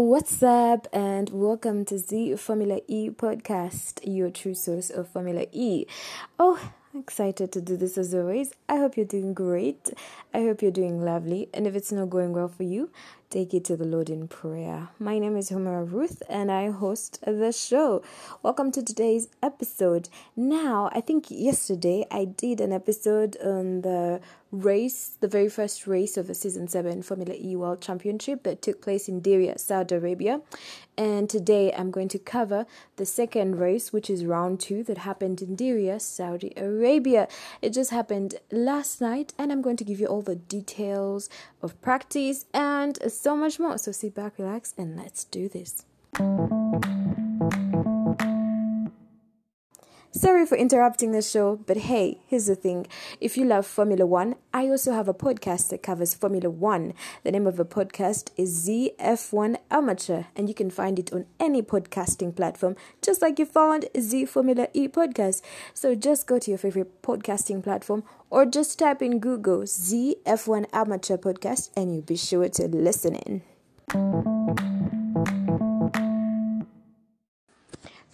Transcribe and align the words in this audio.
what's 0.00 0.42
up, 0.42 0.88
and 0.90 1.28
welcome 1.30 1.84
to 1.84 1.98
the 1.98 2.34
Formula 2.36 2.80
E 2.88 3.10
podcast, 3.10 4.00
your 4.02 4.30
true 4.30 4.54
source 4.54 4.88
of 4.88 5.06
Formula 5.06 5.44
E. 5.52 5.84
Oh, 6.38 6.72
excited 6.98 7.52
to 7.52 7.60
do 7.60 7.76
this 7.76 7.98
as 7.98 8.14
always. 8.14 8.54
I 8.70 8.78
hope 8.78 8.96
you're 8.96 9.04
doing 9.04 9.34
great. 9.34 9.92
I 10.32 10.40
hope 10.40 10.62
you're 10.62 10.70
doing 10.70 11.04
lovely. 11.04 11.50
And 11.52 11.66
if 11.66 11.74
it's 11.74 11.92
not 11.92 12.08
going 12.08 12.32
well 12.32 12.48
for 12.48 12.62
you, 12.62 12.90
take 13.32 13.54
it 13.54 13.64
to 13.64 13.78
the 13.78 13.86
Lord 13.86 14.10
in 14.10 14.28
prayer. 14.28 14.90
My 14.98 15.18
name 15.18 15.38
is 15.38 15.48
Homer 15.48 15.82
Ruth 15.82 16.22
and 16.28 16.52
I 16.52 16.70
host 16.70 17.18
the 17.22 17.50
show. 17.50 18.02
Welcome 18.42 18.70
to 18.72 18.82
today's 18.82 19.28
episode. 19.42 20.10
Now, 20.36 20.90
I 20.92 21.00
think 21.00 21.30
yesterday 21.30 22.04
I 22.10 22.26
did 22.26 22.60
an 22.60 22.74
episode 22.74 23.38
on 23.42 23.80
the 23.80 24.20
race, 24.50 25.16
the 25.20 25.28
very 25.28 25.48
first 25.48 25.86
race 25.86 26.18
of 26.18 26.26
the 26.26 26.34
season 26.34 26.68
7 26.68 27.00
Formula 27.00 27.34
E 27.34 27.56
World 27.56 27.80
Championship 27.80 28.42
that 28.42 28.60
took 28.60 28.82
place 28.82 29.08
in 29.08 29.22
Diriyah, 29.22 29.58
Saudi 29.58 29.94
Arabia. 29.94 30.42
And 30.98 31.30
today 31.30 31.72
I'm 31.72 31.90
going 31.90 32.08
to 32.08 32.18
cover 32.18 32.66
the 32.96 33.06
second 33.06 33.58
race, 33.58 33.94
which 33.94 34.10
is 34.10 34.26
round 34.26 34.60
2 34.60 34.84
that 34.84 34.98
happened 34.98 35.40
in 35.40 35.56
Diriyah, 35.56 36.02
Saudi 36.02 36.52
Arabia. 36.54 37.28
It 37.62 37.70
just 37.70 37.92
happened 37.92 38.34
last 38.50 39.00
night 39.00 39.32
and 39.38 39.50
I'm 39.50 39.62
going 39.62 39.78
to 39.78 39.84
give 39.84 40.00
you 40.00 40.06
all 40.06 40.20
the 40.20 40.36
details 40.36 41.30
of 41.62 41.80
practice 41.80 42.44
and 42.52 42.98
so 43.22 43.36
much 43.36 43.60
more. 43.60 43.78
So 43.78 43.92
sit 43.92 44.14
back, 44.14 44.38
relax, 44.38 44.74
and 44.76 44.96
let's 44.96 45.24
do 45.24 45.48
this. 45.48 45.84
Sorry 50.14 50.44
for 50.44 50.58
interrupting 50.58 51.12
the 51.12 51.22
show, 51.22 51.56
but 51.56 51.78
hey, 51.78 52.18
here's 52.26 52.44
the 52.44 52.54
thing. 52.54 52.86
If 53.18 53.38
you 53.38 53.46
love 53.46 53.66
Formula 53.66 54.04
One, 54.04 54.34
I 54.52 54.68
also 54.68 54.92
have 54.92 55.08
a 55.08 55.14
podcast 55.14 55.70
that 55.70 55.82
covers 55.82 56.12
Formula 56.12 56.50
One. 56.50 56.92
The 57.24 57.32
name 57.32 57.46
of 57.46 57.56
the 57.56 57.64
podcast 57.64 58.28
is 58.36 58.68
ZF1 58.68 59.56
Amateur, 59.70 60.24
and 60.36 60.50
you 60.50 60.54
can 60.54 60.68
find 60.68 60.98
it 60.98 61.14
on 61.14 61.24
any 61.40 61.62
podcasting 61.62 62.36
platform, 62.36 62.76
just 63.00 63.22
like 63.22 63.38
you 63.38 63.46
found 63.46 63.86
Z 63.98 64.26
Formula 64.26 64.68
E 64.74 64.86
podcast. 64.86 65.40
So 65.72 65.94
just 65.94 66.26
go 66.26 66.38
to 66.38 66.50
your 66.50 66.58
favorite 66.58 67.00
podcasting 67.00 67.64
platform 67.64 68.04
or 68.28 68.44
just 68.44 68.78
type 68.78 69.00
in 69.00 69.18
Google 69.18 69.60
ZF1 69.62 70.66
Amateur 70.74 71.16
podcast, 71.16 71.70
and 71.74 71.94
you'll 71.94 72.02
be 72.02 72.16
sure 72.16 72.50
to 72.50 72.68
listen 72.68 73.14
in. 73.14 73.42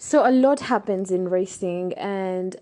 So 0.01 0.25
a 0.25 0.31
lot 0.31 0.61
happens 0.61 1.11
in 1.11 1.27
racing, 1.27 1.91
and 1.95 2.55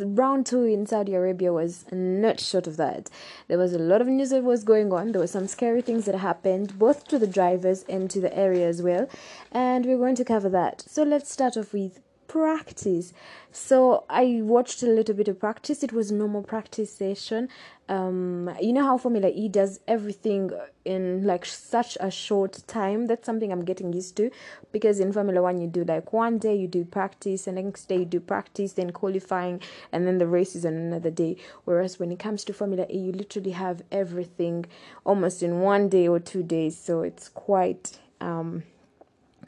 round 0.00 0.44
two 0.44 0.64
in 0.64 0.86
Saudi 0.86 1.14
Arabia 1.14 1.52
was 1.52 1.84
not 1.92 2.40
short 2.40 2.66
of 2.66 2.76
that. 2.78 3.08
There 3.46 3.58
was 3.58 3.72
a 3.72 3.78
lot 3.78 4.00
of 4.00 4.08
news 4.08 4.30
that 4.30 4.42
was 4.42 4.64
going 4.64 4.92
on. 4.92 5.12
There 5.12 5.20
were 5.20 5.28
some 5.28 5.46
scary 5.46 5.82
things 5.82 6.06
that 6.06 6.16
happened, 6.16 6.80
both 6.80 7.06
to 7.06 7.18
the 7.20 7.28
drivers 7.28 7.84
and 7.88 8.10
to 8.10 8.20
the 8.20 8.36
area 8.36 8.66
as 8.66 8.82
well. 8.82 9.08
And 9.52 9.86
we're 9.86 9.98
going 9.98 10.16
to 10.16 10.24
cover 10.24 10.48
that. 10.48 10.82
So 10.88 11.04
let's 11.04 11.30
start 11.30 11.56
off 11.56 11.72
with 11.72 12.00
practice. 12.30 13.12
So 13.50 14.04
I 14.08 14.40
watched 14.42 14.84
a 14.84 14.86
little 14.86 15.16
bit 15.16 15.26
of 15.26 15.40
practice. 15.40 15.82
It 15.82 15.92
was 15.92 16.12
normal 16.12 16.44
practice 16.44 16.94
session. 16.94 17.48
Um, 17.88 18.48
you 18.60 18.72
know 18.72 18.84
how 18.84 18.98
Formula 18.98 19.28
E 19.34 19.48
does 19.48 19.80
everything 19.88 20.52
in 20.84 21.24
like 21.24 21.44
such 21.44 21.98
a 22.00 22.08
short 22.08 22.62
time. 22.68 23.08
That's 23.08 23.26
something 23.26 23.50
I'm 23.50 23.64
getting 23.64 23.92
used 23.92 24.16
to 24.18 24.30
because 24.70 25.00
in 25.00 25.12
Formula 25.12 25.42
One 25.42 25.60
you 25.60 25.66
do 25.66 25.82
like 25.82 26.12
one 26.12 26.38
day 26.38 26.54
you 26.54 26.68
do 26.68 26.84
practice, 26.84 27.48
and 27.48 27.56
next 27.56 27.86
day 27.86 27.98
you 27.98 28.04
do 28.04 28.20
practice, 28.20 28.74
then 28.74 28.90
qualifying, 28.90 29.60
and 29.90 30.06
then 30.06 30.18
the 30.18 30.28
race 30.28 30.54
is 30.54 30.64
on 30.64 30.74
another 30.74 31.10
day. 31.10 31.36
Whereas 31.64 31.98
when 31.98 32.12
it 32.12 32.20
comes 32.20 32.44
to 32.44 32.52
Formula 32.52 32.86
E, 32.88 32.96
you 32.96 33.12
literally 33.12 33.50
have 33.50 33.82
everything 33.90 34.66
almost 35.04 35.42
in 35.42 35.62
one 35.62 35.88
day 35.88 36.06
or 36.06 36.20
two 36.20 36.44
days. 36.44 36.78
So 36.78 37.02
it's 37.02 37.28
quite 37.28 37.98
um 38.20 38.62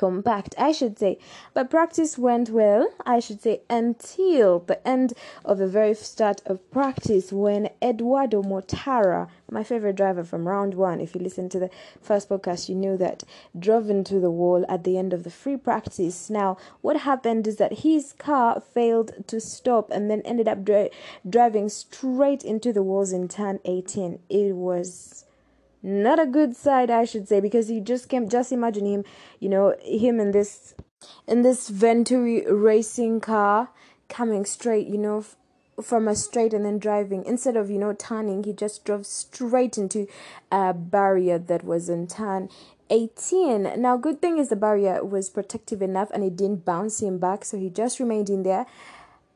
compact, 0.02 0.52
I 0.58 0.72
should 0.72 0.98
say. 0.98 1.16
But 1.54 1.70
practice 1.70 2.18
went 2.18 2.50
well, 2.50 2.92
I 3.06 3.20
should 3.20 3.40
say, 3.40 3.60
until 3.70 4.58
the 4.58 4.84
end 4.86 5.12
of 5.44 5.58
the 5.58 5.68
very 5.68 5.94
start 5.94 6.42
of 6.44 6.68
practice 6.72 7.30
when 7.30 7.70
Eduardo 7.80 8.42
Mortara, 8.42 9.28
my 9.48 9.62
favorite 9.62 9.94
driver 9.94 10.24
from 10.24 10.48
round 10.48 10.74
one, 10.74 11.00
if 11.00 11.14
you 11.14 11.20
listen 11.20 11.48
to 11.50 11.60
the 11.60 11.70
first 12.00 12.28
podcast, 12.28 12.68
you 12.68 12.74
knew 12.74 12.96
that, 12.96 13.22
drove 13.56 13.88
into 13.88 14.18
the 14.18 14.28
wall 14.28 14.66
at 14.68 14.82
the 14.82 14.98
end 14.98 15.12
of 15.12 15.22
the 15.22 15.30
free 15.30 15.56
practice. 15.56 16.28
Now, 16.28 16.56
what 16.80 17.02
happened 17.02 17.46
is 17.46 17.58
that 17.58 17.84
his 17.86 18.12
car 18.12 18.60
failed 18.60 19.12
to 19.28 19.40
stop 19.40 19.88
and 19.92 20.10
then 20.10 20.22
ended 20.22 20.48
up 20.48 20.64
dri- 20.64 20.90
driving 21.30 21.68
straight 21.68 22.42
into 22.42 22.72
the 22.72 22.82
walls 22.82 23.12
in 23.12 23.28
turn 23.28 23.60
18. 23.64 24.18
It 24.28 24.56
was 24.56 25.26
not 25.82 26.20
a 26.20 26.26
good 26.26 26.54
side 26.54 26.90
i 26.90 27.04
should 27.04 27.26
say 27.28 27.40
because 27.40 27.68
he 27.68 27.80
just 27.80 28.08
came 28.08 28.28
just 28.28 28.52
imagine 28.52 28.86
him 28.86 29.04
you 29.40 29.48
know 29.48 29.74
him 29.82 30.20
in 30.20 30.30
this 30.30 30.74
in 31.26 31.42
this 31.42 31.68
venturi 31.68 32.44
racing 32.50 33.20
car 33.20 33.70
coming 34.08 34.44
straight 34.44 34.86
you 34.86 34.98
know 34.98 35.18
f- 35.18 35.36
from 35.82 36.06
a 36.06 36.14
straight 36.14 36.52
and 36.52 36.66
then 36.66 36.78
driving. 36.78 37.24
Instead 37.24 37.56
of 37.56 37.70
you 37.70 37.78
know 37.78 37.92
turning 37.92 38.44
he 38.44 38.52
just 38.52 38.84
drove 38.84 39.06
straight 39.06 39.78
into 39.78 40.06
a 40.50 40.72
barrier 40.74 41.38
that 41.38 41.64
was 41.64 41.88
in 41.88 42.06
turn 42.06 42.48
18 42.90 43.80
now 43.80 43.96
good 43.96 44.20
thing 44.20 44.38
is 44.38 44.50
the 44.50 44.56
barrier 44.56 45.02
was 45.02 45.30
protective 45.30 45.80
enough 45.80 46.10
and 46.12 46.22
it 46.22 46.36
didn't 46.36 46.64
bounce 46.64 47.00
him 47.00 47.18
back 47.18 47.44
so 47.44 47.56
he 47.56 47.70
just 47.70 47.98
remained 47.98 48.28
in 48.28 48.42
there 48.42 48.66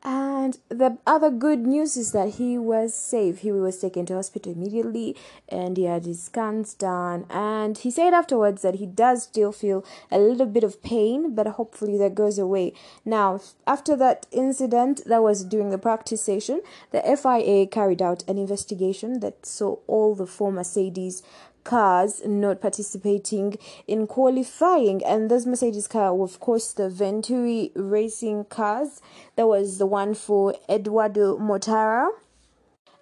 and 0.03 0.57
the 0.69 0.97
other 1.05 1.29
good 1.29 1.65
news 1.65 1.97
is 1.97 2.11
that 2.11 2.35
he 2.35 2.57
was 2.57 2.93
safe. 2.93 3.39
He 3.39 3.51
was 3.51 3.79
taken 3.79 4.05
to 4.05 4.15
hospital 4.15 4.53
immediately 4.53 5.15
and 5.49 5.75
he 5.75 5.85
had 5.85 6.05
his 6.05 6.23
scans 6.23 6.73
done. 6.73 7.25
And 7.29 7.77
he 7.77 7.91
said 7.91 8.13
afterwards 8.13 8.61
that 8.61 8.75
he 8.75 8.85
does 8.85 9.23
still 9.23 9.51
feel 9.51 9.83
a 10.11 10.19
little 10.19 10.45
bit 10.45 10.63
of 10.63 10.81
pain, 10.83 11.33
but 11.33 11.47
hopefully 11.47 11.97
that 11.97 12.15
goes 12.15 12.37
away. 12.37 12.73
Now, 13.05 13.41
after 13.65 13.95
that 13.95 14.27
incident 14.31 15.01
that 15.05 15.23
was 15.23 15.43
during 15.43 15.71
the 15.71 15.77
practice 15.77 16.21
session, 16.21 16.61
the 16.91 17.01
FIA 17.01 17.65
carried 17.65 18.01
out 18.01 18.23
an 18.27 18.37
investigation 18.37 19.19
that 19.21 19.45
saw 19.45 19.77
all 19.87 20.15
the 20.15 20.27
four 20.27 20.51
Mercedes 20.51 21.23
cars 21.67 22.21
not 22.25 22.61
participating 22.61 23.57
in 23.87 24.07
qualifying 24.07 25.03
and 25.03 25.29
this 25.29 25.45
mercedes 25.45 25.87
car 25.87 26.17
of 26.21 26.39
course 26.39 26.71
the 26.71 26.89
venturi 26.89 27.71
racing 27.75 28.45
cars 28.45 29.01
that 29.35 29.47
was 29.47 29.77
the 29.77 29.85
one 29.85 30.13
for 30.13 30.55
eduardo 30.69 31.37
mortara 31.37 32.07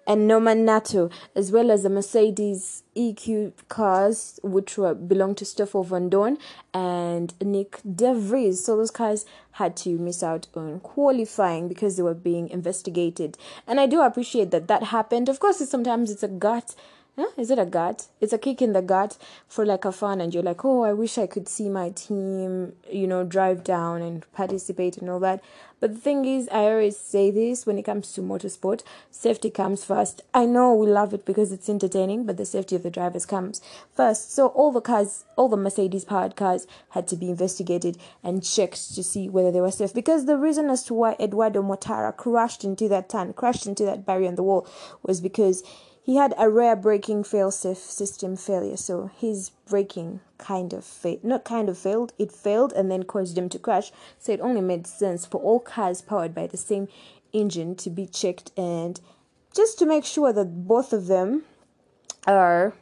and 0.06 0.28
Norman 0.28 0.64
Nato, 0.64 1.10
as 1.34 1.50
well 1.50 1.70
as 1.70 1.82
the 1.82 1.88
Mercedes 1.88 2.84
EQ 2.96 3.52
cars, 3.68 4.38
which 4.42 4.78
were 4.78 4.94
belong 4.94 5.34
to 5.34 5.44
Stoffel 5.44 5.84
Vandoorne 5.84 6.38
and 6.72 7.34
Nyck 7.40 7.80
de 7.96 8.14
Vries. 8.14 8.64
So 8.64 8.76
those 8.76 8.92
cars 8.92 9.26
had 9.52 9.76
to 9.78 9.98
miss 9.98 10.22
out 10.22 10.46
on 10.54 10.80
qualifying 10.80 11.66
because 11.66 11.96
they 11.96 12.04
were 12.04 12.14
being 12.14 12.48
investigated. 12.50 13.36
And 13.66 13.80
I 13.80 13.86
do 13.86 14.00
appreciate 14.00 14.52
that 14.52 14.68
that 14.68 14.84
happened. 14.84 15.28
Of 15.28 15.40
course, 15.40 15.58
sometimes 15.68 16.10
it's 16.10 16.22
a 16.22 16.28
gut 16.28 16.76
Huh? 17.18 17.28
Is 17.38 17.50
it 17.50 17.58
a 17.58 17.64
gut? 17.64 18.08
It's 18.20 18.34
a 18.34 18.38
kick 18.38 18.60
in 18.60 18.74
the 18.74 18.82
gut 18.82 19.16
for 19.48 19.64
like 19.64 19.86
a 19.86 19.92
fan, 19.92 20.20
and 20.20 20.34
you're 20.34 20.42
like, 20.42 20.66
oh, 20.66 20.82
I 20.82 20.92
wish 20.92 21.16
I 21.16 21.26
could 21.26 21.48
see 21.48 21.70
my 21.70 21.88
team, 21.88 22.74
you 22.92 23.06
know, 23.06 23.24
drive 23.24 23.64
down 23.64 24.02
and 24.02 24.30
participate 24.32 24.98
and 24.98 25.08
all 25.08 25.20
that. 25.20 25.42
But 25.80 25.94
the 25.94 26.00
thing 26.00 26.26
is, 26.26 26.46
I 26.50 26.64
always 26.64 26.98
say 26.98 27.30
this 27.30 27.64
when 27.64 27.78
it 27.78 27.84
comes 27.84 28.12
to 28.12 28.20
motorsport 28.20 28.82
safety 29.10 29.48
comes 29.48 29.82
first. 29.82 30.20
I 30.34 30.44
know 30.44 30.74
we 30.74 30.88
love 30.88 31.14
it 31.14 31.24
because 31.24 31.52
it's 31.52 31.70
entertaining, 31.70 32.26
but 32.26 32.36
the 32.36 32.44
safety 32.44 32.76
of 32.76 32.82
the 32.82 32.90
drivers 32.90 33.24
comes 33.24 33.62
first. 33.94 34.34
So, 34.34 34.48
all 34.48 34.70
the 34.70 34.82
cars, 34.82 35.24
all 35.36 35.48
the 35.48 35.56
Mercedes 35.56 36.04
powered 36.04 36.36
cars 36.36 36.66
had 36.90 37.08
to 37.08 37.16
be 37.16 37.30
investigated 37.30 37.96
and 38.22 38.44
checked 38.44 38.94
to 38.94 39.02
see 39.02 39.30
whether 39.30 39.50
they 39.50 39.62
were 39.62 39.70
safe. 39.70 39.94
Because 39.94 40.26
the 40.26 40.36
reason 40.36 40.68
as 40.68 40.84
to 40.84 40.92
why 40.92 41.16
Eduardo 41.18 41.62
Mortara 41.62 42.14
crashed 42.14 42.62
into 42.62 42.88
that 42.88 43.08
turn, 43.08 43.32
crashed 43.32 43.66
into 43.66 43.86
that 43.86 44.04
barrier 44.04 44.28
on 44.28 44.34
the 44.34 44.42
wall, 44.42 44.66
was 45.02 45.22
because 45.22 45.62
he 46.06 46.14
had 46.14 46.34
a 46.38 46.48
rear 46.48 46.76
braking 46.76 47.24
failsafe 47.24 47.78
system 47.78 48.36
failure, 48.36 48.76
so 48.76 49.10
his 49.18 49.50
braking 49.68 50.20
kind 50.38 50.72
of 50.72 50.84
failed. 50.84 51.24
Not 51.24 51.44
kind 51.44 51.68
of 51.68 51.76
failed, 51.76 52.12
it 52.16 52.30
failed 52.30 52.72
and 52.74 52.88
then 52.88 53.02
caused 53.02 53.36
him 53.36 53.48
to 53.48 53.58
crash. 53.58 53.90
So 54.20 54.30
it 54.30 54.40
only 54.40 54.60
made 54.60 54.86
sense 54.86 55.26
for 55.26 55.40
all 55.40 55.58
cars 55.58 56.02
powered 56.02 56.32
by 56.32 56.46
the 56.46 56.56
same 56.56 56.86
engine 57.32 57.74
to 57.74 57.90
be 57.90 58.06
checked 58.06 58.52
and 58.56 59.00
just 59.52 59.80
to 59.80 59.86
make 59.86 60.04
sure 60.04 60.32
that 60.32 60.68
both 60.68 60.92
of 60.92 61.08
them 61.08 61.42
are 62.24 62.74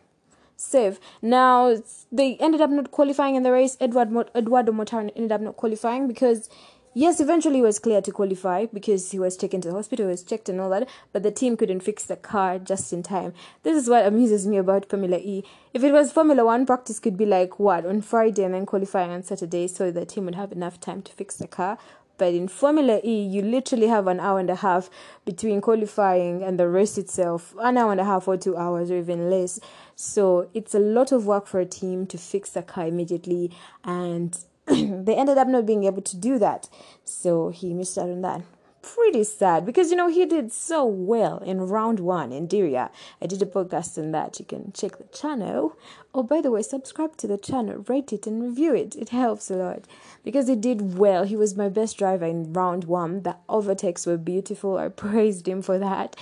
safe. 0.58 1.00
Now 1.22 1.78
they 2.12 2.36
ended 2.36 2.60
up 2.60 2.68
not 2.68 2.90
qualifying 2.90 3.36
in 3.36 3.42
the 3.42 3.52
race. 3.52 3.78
Edward 3.80 4.30
Eduardo 4.34 4.70
Mortara 4.70 5.10
ended 5.16 5.32
up 5.32 5.40
not 5.40 5.56
qualifying 5.56 6.08
because 6.08 6.50
Yes, 6.96 7.18
eventually 7.18 7.56
he 7.56 7.62
was 7.62 7.80
clear 7.80 8.00
to 8.00 8.12
qualify 8.12 8.66
because 8.66 9.10
he 9.10 9.18
was 9.18 9.36
taken 9.36 9.60
to 9.62 9.68
the 9.68 9.74
hospital, 9.74 10.06
was 10.06 10.22
checked 10.22 10.48
and 10.48 10.60
all 10.60 10.70
that, 10.70 10.88
but 11.12 11.24
the 11.24 11.32
team 11.32 11.56
couldn't 11.56 11.80
fix 11.80 12.04
the 12.04 12.14
car 12.14 12.60
just 12.60 12.92
in 12.92 13.02
time. 13.02 13.34
This 13.64 13.82
is 13.82 13.90
what 13.90 14.06
amuses 14.06 14.46
me 14.46 14.58
about 14.58 14.88
Formula 14.88 15.16
E. 15.16 15.42
If 15.72 15.82
it 15.82 15.90
was 15.90 16.12
Formula 16.12 16.44
One, 16.44 16.66
practice 16.66 17.00
could 17.00 17.16
be 17.16 17.26
like 17.26 17.58
what 17.58 17.84
on 17.84 18.00
Friday 18.00 18.44
and 18.44 18.54
then 18.54 18.64
qualifying 18.64 19.10
on 19.10 19.24
Saturday, 19.24 19.66
so 19.66 19.90
the 19.90 20.06
team 20.06 20.26
would 20.26 20.36
have 20.36 20.52
enough 20.52 20.78
time 20.78 21.02
to 21.02 21.10
fix 21.10 21.34
the 21.34 21.48
car. 21.48 21.78
But 22.16 22.32
in 22.32 22.46
Formula 22.46 23.00
E, 23.02 23.22
you 23.24 23.42
literally 23.42 23.88
have 23.88 24.06
an 24.06 24.20
hour 24.20 24.38
and 24.38 24.48
a 24.48 24.54
half 24.54 24.88
between 25.24 25.60
qualifying 25.60 26.44
and 26.44 26.60
the 26.60 26.68
race 26.68 26.96
itself, 26.96 27.56
an 27.58 27.76
hour 27.76 27.90
and 27.90 28.00
a 28.00 28.04
half 28.04 28.28
or 28.28 28.36
two 28.36 28.56
hours 28.56 28.92
or 28.92 28.98
even 28.98 29.28
less. 29.30 29.58
So 29.96 30.48
it's 30.54 30.76
a 30.76 30.78
lot 30.78 31.10
of 31.10 31.26
work 31.26 31.48
for 31.48 31.58
a 31.58 31.66
team 31.66 32.06
to 32.06 32.18
fix 32.18 32.50
the 32.50 32.62
car 32.62 32.86
immediately, 32.86 33.50
and 33.82 34.38
they 35.04 35.14
ended 35.14 35.38
up 35.38 35.48
not 35.48 35.66
being 35.66 35.84
able 35.84 36.02
to 36.02 36.16
do 36.16 36.38
that. 36.38 36.68
So 37.04 37.50
he 37.50 37.74
missed 37.74 37.98
out 37.98 38.10
on 38.10 38.22
that 38.22 38.42
pretty 38.84 39.24
sad 39.24 39.64
because 39.64 39.90
you 39.90 39.96
know 39.96 40.08
he 40.08 40.26
did 40.26 40.52
so 40.52 40.84
well 40.84 41.38
in 41.38 41.60
round 41.60 42.00
one 42.00 42.32
in 42.32 42.46
Diriyah. 42.46 42.90
I 43.20 43.26
did 43.26 43.40
a 43.40 43.46
podcast 43.46 43.96
on 43.98 44.12
that. 44.12 44.38
You 44.38 44.44
can 44.44 44.72
check 44.72 44.98
the 44.98 45.04
channel. 45.04 45.76
Oh, 46.14 46.22
by 46.22 46.40
the 46.40 46.50
way, 46.50 46.62
subscribe 46.62 47.16
to 47.16 47.26
the 47.26 47.38
channel, 47.38 47.84
rate 47.88 48.12
it, 48.12 48.26
and 48.26 48.42
review 48.42 48.74
it. 48.74 48.94
It 48.94 49.08
helps 49.08 49.50
a 49.50 49.56
lot 49.56 49.86
because 50.22 50.46
he 50.48 50.54
did 50.54 50.98
well. 50.98 51.24
He 51.24 51.34
was 51.34 51.56
my 51.56 51.68
best 51.68 51.96
driver 51.98 52.26
in 52.26 52.52
round 52.52 52.84
one. 52.84 53.22
The 53.22 53.36
overtakes 53.48 54.06
were 54.06 54.18
beautiful. 54.18 54.76
I 54.76 54.88
praised 55.04 55.48
him 55.48 55.62
for 55.62 55.78
that, 55.78 56.14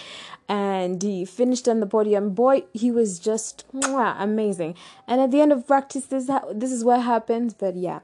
and 0.48 1.02
he 1.02 1.24
finished 1.24 1.68
on 1.68 1.80
the 1.80 1.86
podium. 1.86 2.30
Boy, 2.30 2.64
he 2.72 2.90
was 2.90 3.18
just 3.18 3.64
mwah, 3.74 4.14
amazing. 4.18 4.76
And 5.06 5.20
at 5.20 5.30
the 5.30 5.40
end 5.40 5.52
of 5.52 5.66
practice, 5.66 6.06
this 6.06 6.30
this 6.52 6.72
is 6.72 6.84
what 6.84 7.02
happened. 7.02 7.56
But 7.58 7.76
yeah 7.76 8.00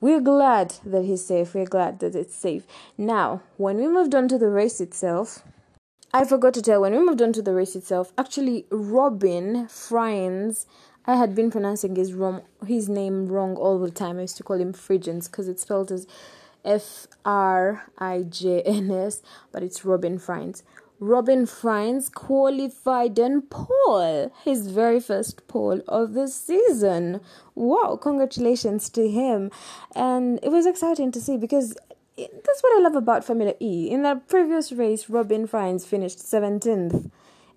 we're 0.00 0.20
glad 0.20 0.74
that 0.84 1.04
he's 1.04 1.24
safe. 1.24 1.54
We're 1.54 1.66
glad 1.66 2.00
that 2.00 2.14
it's 2.14 2.34
safe. 2.34 2.64
Now, 2.96 3.42
when 3.56 3.76
we 3.76 3.86
moved 3.86 4.14
on 4.14 4.28
to 4.28 4.38
the 4.38 4.48
race 4.48 4.80
itself, 4.80 5.42
I 6.12 6.24
forgot 6.24 6.54
to 6.54 6.62
tell 6.62 6.80
when 6.80 6.92
we 6.92 6.98
moved 6.98 7.22
on 7.22 7.32
to 7.34 7.42
the 7.42 7.54
race 7.54 7.76
itself, 7.76 8.12
actually 8.18 8.66
Robin 8.70 9.66
Frijns, 9.66 10.66
I 11.06 11.16
had 11.16 11.34
been 11.34 11.50
pronouncing 11.50 11.96
his 11.96 12.14
his 12.66 12.88
name 12.88 13.28
wrong 13.28 13.56
all 13.56 13.78
the 13.78 13.90
time. 13.90 14.18
I 14.18 14.22
used 14.22 14.36
to 14.38 14.42
call 14.42 14.60
him 14.60 14.72
Frijns 14.72 15.30
because 15.30 15.48
it's 15.48 15.62
spelled 15.62 15.92
as 15.92 16.06
F 16.64 17.06
R 17.24 17.84
I 17.98 18.22
J 18.22 18.62
N 18.62 18.90
S, 18.90 19.22
but 19.52 19.62
it's 19.62 19.84
Robin 19.84 20.18
Frijns. 20.18 20.62
Robin 21.00 21.46
Frijns 21.46 22.12
qualified 22.12 23.18
on 23.18 23.40
pole, 23.42 24.30
his 24.44 24.66
very 24.68 25.00
first 25.00 25.46
pole 25.48 25.80
of 25.88 26.12
the 26.12 26.28
season. 26.28 27.20
Wow, 27.54 27.98
congratulations 28.00 28.90
to 28.90 29.08
him. 29.08 29.50
And 29.94 30.38
it 30.42 30.50
was 30.50 30.66
exciting 30.66 31.10
to 31.12 31.20
see 31.20 31.38
because 31.38 31.74
that's 32.16 32.62
what 32.62 32.78
I 32.78 32.82
love 32.82 32.96
about 32.96 33.24
Formula 33.24 33.54
E. 33.60 33.90
In 33.90 34.02
the 34.02 34.20
previous 34.28 34.72
race, 34.72 35.08
Robin 35.08 35.48
Frijns 35.48 35.86
finished 35.86 36.18
17th 36.18 37.10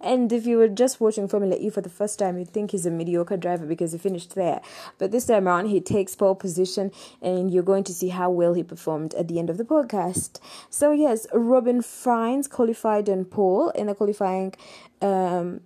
and 0.04 0.32
if 0.32 0.46
you 0.46 0.58
were 0.58 0.68
just 0.68 1.00
watching 1.00 1.28
Formula 1.28 1.56
E 1.56 1.70
for 1.70 1.82
the 1.82 1.90
first 1.90 2.20
time, 2.20 2.38
you'd 2.38 2.50
think 2.50 2.72
he's 2.72 2.86
a 2.86 2.92
mediocre 2.92 3.38
driver 3.38 3.66
because 3.66 3.94
he 3.94 3.98
finished 3.98 4.36
there. 4.36 4.62
But 4.98 5.12
this 5.12 5.26
time 5.26 5.48
around, 5.48 5.68
he 5.68 5.80
takes 5.82 6.16
pole 6.16 6.36
position, 6.36 6.92
and 7.22 7.52
you're 7.52 7.64
going 7.64 7.84
to 7.86 7.94
see 7.94 8.10
how 8.10 8.30
well 8.30 8.54
he 8.54 8.64
performed 8.64 9.14
at 9.16 9.28
the 9.28 9.40
end 9.40 9.50
of 9.50 9.58
the 9.58 9.64
podcast. 9.64 10.40
So, 10.70 10.92
yes, 10.92 11.26
Robin 11.34 11.82
Frijns 11.82 12.50
qualified 12.50 13.10
on 13.10 13.26
pole 13.26 13.70
in 13.70 13.88
the 13.88 13.96
qualifying. 13.96 14.54
Um, 15.02 15.62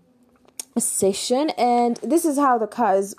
session 0.80 1.50
and 1.58 1.98
this 1.98 2.24
is 2.24 2.38
how 2.38 2.58
the 2.58 2.68
cars 2.68 3.16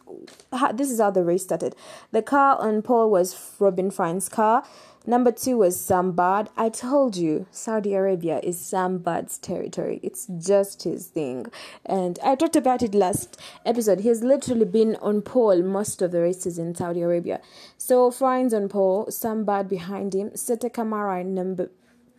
how, 0.53 0.70
this 0.70 0.91
is 0.93 1.00
how 1.00 1.11
the 1.11 1.25
race 1.25 1.43
started 1.43 1.75
the 2.12 2.23
car 2.23 2.56
on 2.61 2.82
pole 2.82 3.11
was 3.11 3.53
robin 3.59 3.91
Frijns' 3.91 4.31
car 4.31 4.65
Number 5.06 5.33
two 5.33 5.59
was 5.59 5.81
Sam 5.81 6.12
Bird. 6.12 6.49
I 6.56 6.69
told 6.69 7.17
you 7.17 7.47
Saudi 7.50 7.95
Arabia 7.95 8.41
is 8.43 8.61
Sam 8.61 8.99
Bird's 8.99 9.39
territory. 9.39 10.00
It's 10.03 10.27
just 10.27 10.83
his 10.83 11.06
thing. 11.06 11.47
And 11.87 12.19
I 12.23 12.35
talked 12.35 12.56
about 12.56 12.83
it 12.83 12.95
last 12.95 13.41
episode. 13.65 14.00
He 14.00 14.09
has 14.09 14.23
literally 14.23 14.67
been 14.67 14.97
on 14.97 15.23
pole 15.23 15.62
most 15.62 16.03
of 16.03 16.12
the 16.12 16.21
races 16.21 16.59
in 16.59 16.75
Saudi 16.75 17.00
Arabia. 17.00 17.41
So 17.79 18.11
Frijns 18.11 18.53
on 18.53 18.69
pole, 18.69 19.11
Sam 19.11 19.45
Bird 19.45 19.69
behind 19.69 20.15
him, 20.15 20.37
Sette 20.37 20.73
Camara 20.73 21.21
in 21.21 21.35
number 21.35 21.71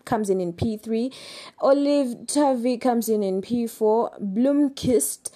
comes 0.05 0.29
in 0.29 0.41
in 0.41 0.53
P3, 0.53 1.13
Oliver 1.59 2.15
Turvey 2.25 2.77
comes 2.77 3.09
in 3.09 3.21
in 3.21 3.43
P4, 3.43 4.19
Blomqvist 4.19 5.29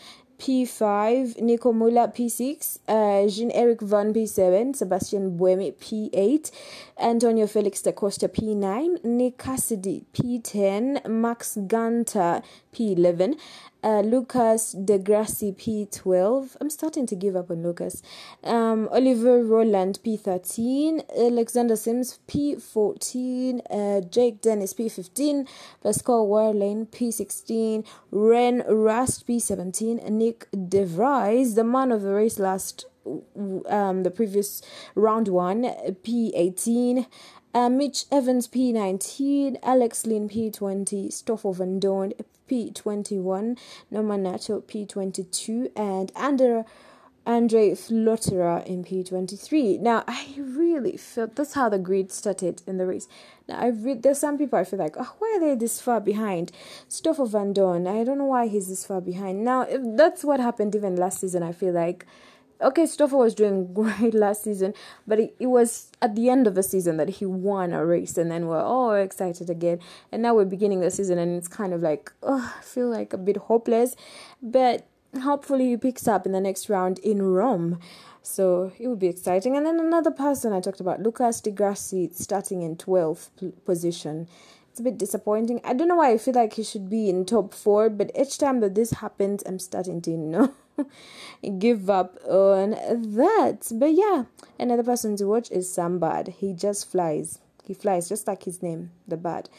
P5, 0.43 1.41
Nico 1.41 1.71
Müller 1.71 2.09
P6, 2.09 2.79
uh, 2.89 3.29
Jean-Eric 3.29 3.81
Vergne 3.81 4.11
P7, 4.11 4.75
Sebastian 4.75 5.37
Buemi 5.37 5.71
P8, 5.71 6.51
Antonio 6.97 7.47
Felix 7.47 7.81
da 7.81 7.93
Costa 7.93 8.27
P9, 8.27 9.05
Nick 9.07 9.37
Cassidy 9.37 10.03
P10, 10.13 11.07
Max 11.07 11.57
Günther 11.69 12.41
P11, 12.73 13.37
uh, 13.83 14.01
Lucas 14.01 14.71
di 14.71 14.97
Grassi 14.97 15.51
P12. 15.51 16.57
I'm 16.61 16.69
starting 16.69 17.05
to 17.07 17.15
give 17.15 17.35
up 17.35 17.51
on 17.51 17.63
Lucas. 17.63 18.01
Um, 18.43 18.87
Oliver 18.91 19.43
Rowland 19.43 19.99
P13. 20.03 21.03
Alexander 21.17 21.75
Sims 21.75 22.19
P14. 22.27 23.61
Uh, 23.69 24.01
Jake 24.01 24.41
Dennis 24.41 24.73
P15. 24.73 25.47
Pascal 25.81 26.27
Wehrlein 26.27 26.87
P16. 26.87 27.85
René 28.11 28.63
Rast 28.67 29.27
P17. 29.27 30.09
Nyck 30.09 30.45
de 30.69 30.85
Vries, 30.85 31.55
the 31.55 31.63
man 31.63 31.91
of 31.91 32.01
the 32.01 32.13
race 32.13 32.39
last 32.39 32.85
um, 33.05 34.03
the 34.03 34.11
previous 34.11 34.61
round 34.95 35.27
one, 35.27 35.63
P18. 35.63 37.05
Uh, 37.55 37.69
Mitch 37.69 38.05
Evans 38.11 38.47
P19, 38.47 39.59
Alex 39.61 40.07
Lynn 40.07 40.27
P20, 40.27 41.13
Stoffel 41.13 41.53
Vandoorne 41.53 42.13
P21, 42.49 43.59
Norman 43.91 44.23
Nato 44.23 44.61
P22, 44.61 45.69
and 45.75 46.11
Andre, 46.15 46.63
Andre 47.27 47.69
Lotterer 47.69 48.65
in 48.65 48.83
P23. 48.83 49.79
Now, 49.79 50.03
I 50.07 50.33
really 50.39 50.97
felt 50.97 51.35
that's 51.35 51.53
how 51.53 51.69
the 51.69 51.77
grid 51.77 52.11
started 52.11 52.63
in 52.65 52.77
the 52.77 52.87
race. 52.87 53.07
Now, 53.47 53.59
I 53.59 53.67
re- 53.67 53.93
there's 53.93 54.17
some 54.17 54.39
people 54.39 54.57
I 54.57 54.63
feel 54.63 54.79
like, 54.79 54.95
oh, 54.97 55.13
why 55.19 55.37
are 55.37 55.39
they 55.39 55.53
this 55.53 55.79
far 55.79 56.01
behind? 56.01 56.51
Stoffel 56.87 57.29
Vandoorne, 57.29 57.87
I 57.87 58.03
don't 58.03 58.17
know 58.17 58.25
why 58.25 58.47
he's 58.47 58.67
this 58.67 58.83
far 58.83 58.99
behind. 58.99 59.45
Now, 59.45 59.61
if 59.61 59.79
that's 59.95 60.23
what 60.23 60.39
happened 60.39 60.75
even 60.75 60.95
last 60.95 61.19
season, 61.19 61.43
I 61.43 61.51
feel 61.51 61.73
like 61.73 62.07
okay, 62.63 62.85
Stoffel 62.85 63.19
was 63.19 63.35
doing 63.35 63.73
great 63.73 64.13
last 64.13 64.43
season, 64.43 64.73
but 65.05 65.19
it, 65.19 65.35
it, 65.39 65.47
was 65.47 65.91
at 66.01 66.15
the 66.15 66.29
end 66.29 66.47
of 66.47 66.55
the 66.55 66.63
season 66.63 66.97
that 66.97 67.09
he 67.09 67.25
won 67.25 67.73
a 67.73 67.85
race, 67.85 68.17
and 68.17 68.31
then 68.31 68.47
we're 68.47 68.61
all 68.61 68.93
excited 68.93 69.49
again. 69.49 69.79
And 70.11 70.21
now 70.21 70.33
we're 70.33 70.45
beginning 70.45 70.81
the 70.81 70.91
season, 70.91 71.17
and 71.17 71.37
it's 71.37 71.47
kind 71.47 71.73
of 71.73 71.81
like, 71.81 72.11
oh, 72.23 72.53
I 72.57 72.63
feel 72.63 72.89
like 72.89 73.13
a 73.13 73.17
bit 73.17 73.37
hopeless, 73.37 73.95
but 74.41 74.87
hopefully 75.21 75.69
he 75.69 75.77
picks 75.77 76.07
up 76.07 76.25
in 76.25 76.31
the 76.31 76.41
next 76.41 76.69
round 76.69 76.99
in 76.99 77.21
Rome. 77.21 77.79
So 78.21 78.71
it 78.79 78.87
will 78.87 78.95
be 78.95 79.07
exciting. 79.07 79.57
And 79.57 79.65
then 79.65 79.79
another 79.79 80.11
person 80.11 80.53
I 80.53 80.61
talked 80.61 80.79
about, 80.79 81.01
Lucas 81.01 81.41
di 81.41 81.51
Grassi, 81.51 82.09
starting 82.13 82.61
in 82.61 82.77
12th 82.77 83.29
position. 83.65 84.27
It's 84.71 84.79
a 84.79 84.83
bit 84.83 84.97
disappointing. 84.97 85.59
I 85.63 85.73
don't 85.73 85.89
know 85.89 85.97
why 85.97 86.11
I 86.11 86.17
feel 86.17 86.33
like 86.33 86.53
he 86.53 86.63
should 86.63 86.89
be 86.89 87.09
in 87.09 87.25
top 87.25 87.53
four, 87.53 87.89
but 87.89 88.11
each 88.17 88.37
time 88.37 88.59
that 88.61 88.75
this 88.75 88.91
happens, 88.91 89.43
I'm 89.45 89.59
starting 89.59 90.01
to 90.01 90.11
know 90.11 90.53
give 91.59 91.89
up 91.89 92.17
on 92.27 92.71
that. 92.71 93.71
But 93.73 93.93
yeah, 93.93 94.23
another 94.59 94.83
person 94.83 95.15
to 95.17 95.25
watch 95.25 95.51
is 95.51 95.71
Sam 95.71 95.99
Bird. 95.99 96.29
He 96.39 96.53
just 96.53 96.91
flies. 96.91 97.39
He 97.65 97.73
flies 97.73 98.09
just 98.09 98.27
like 98.27 98.43
his 98.43 98.61
name, 98.61 98.91
the 99.07 99.17
bad. 99.17 99.49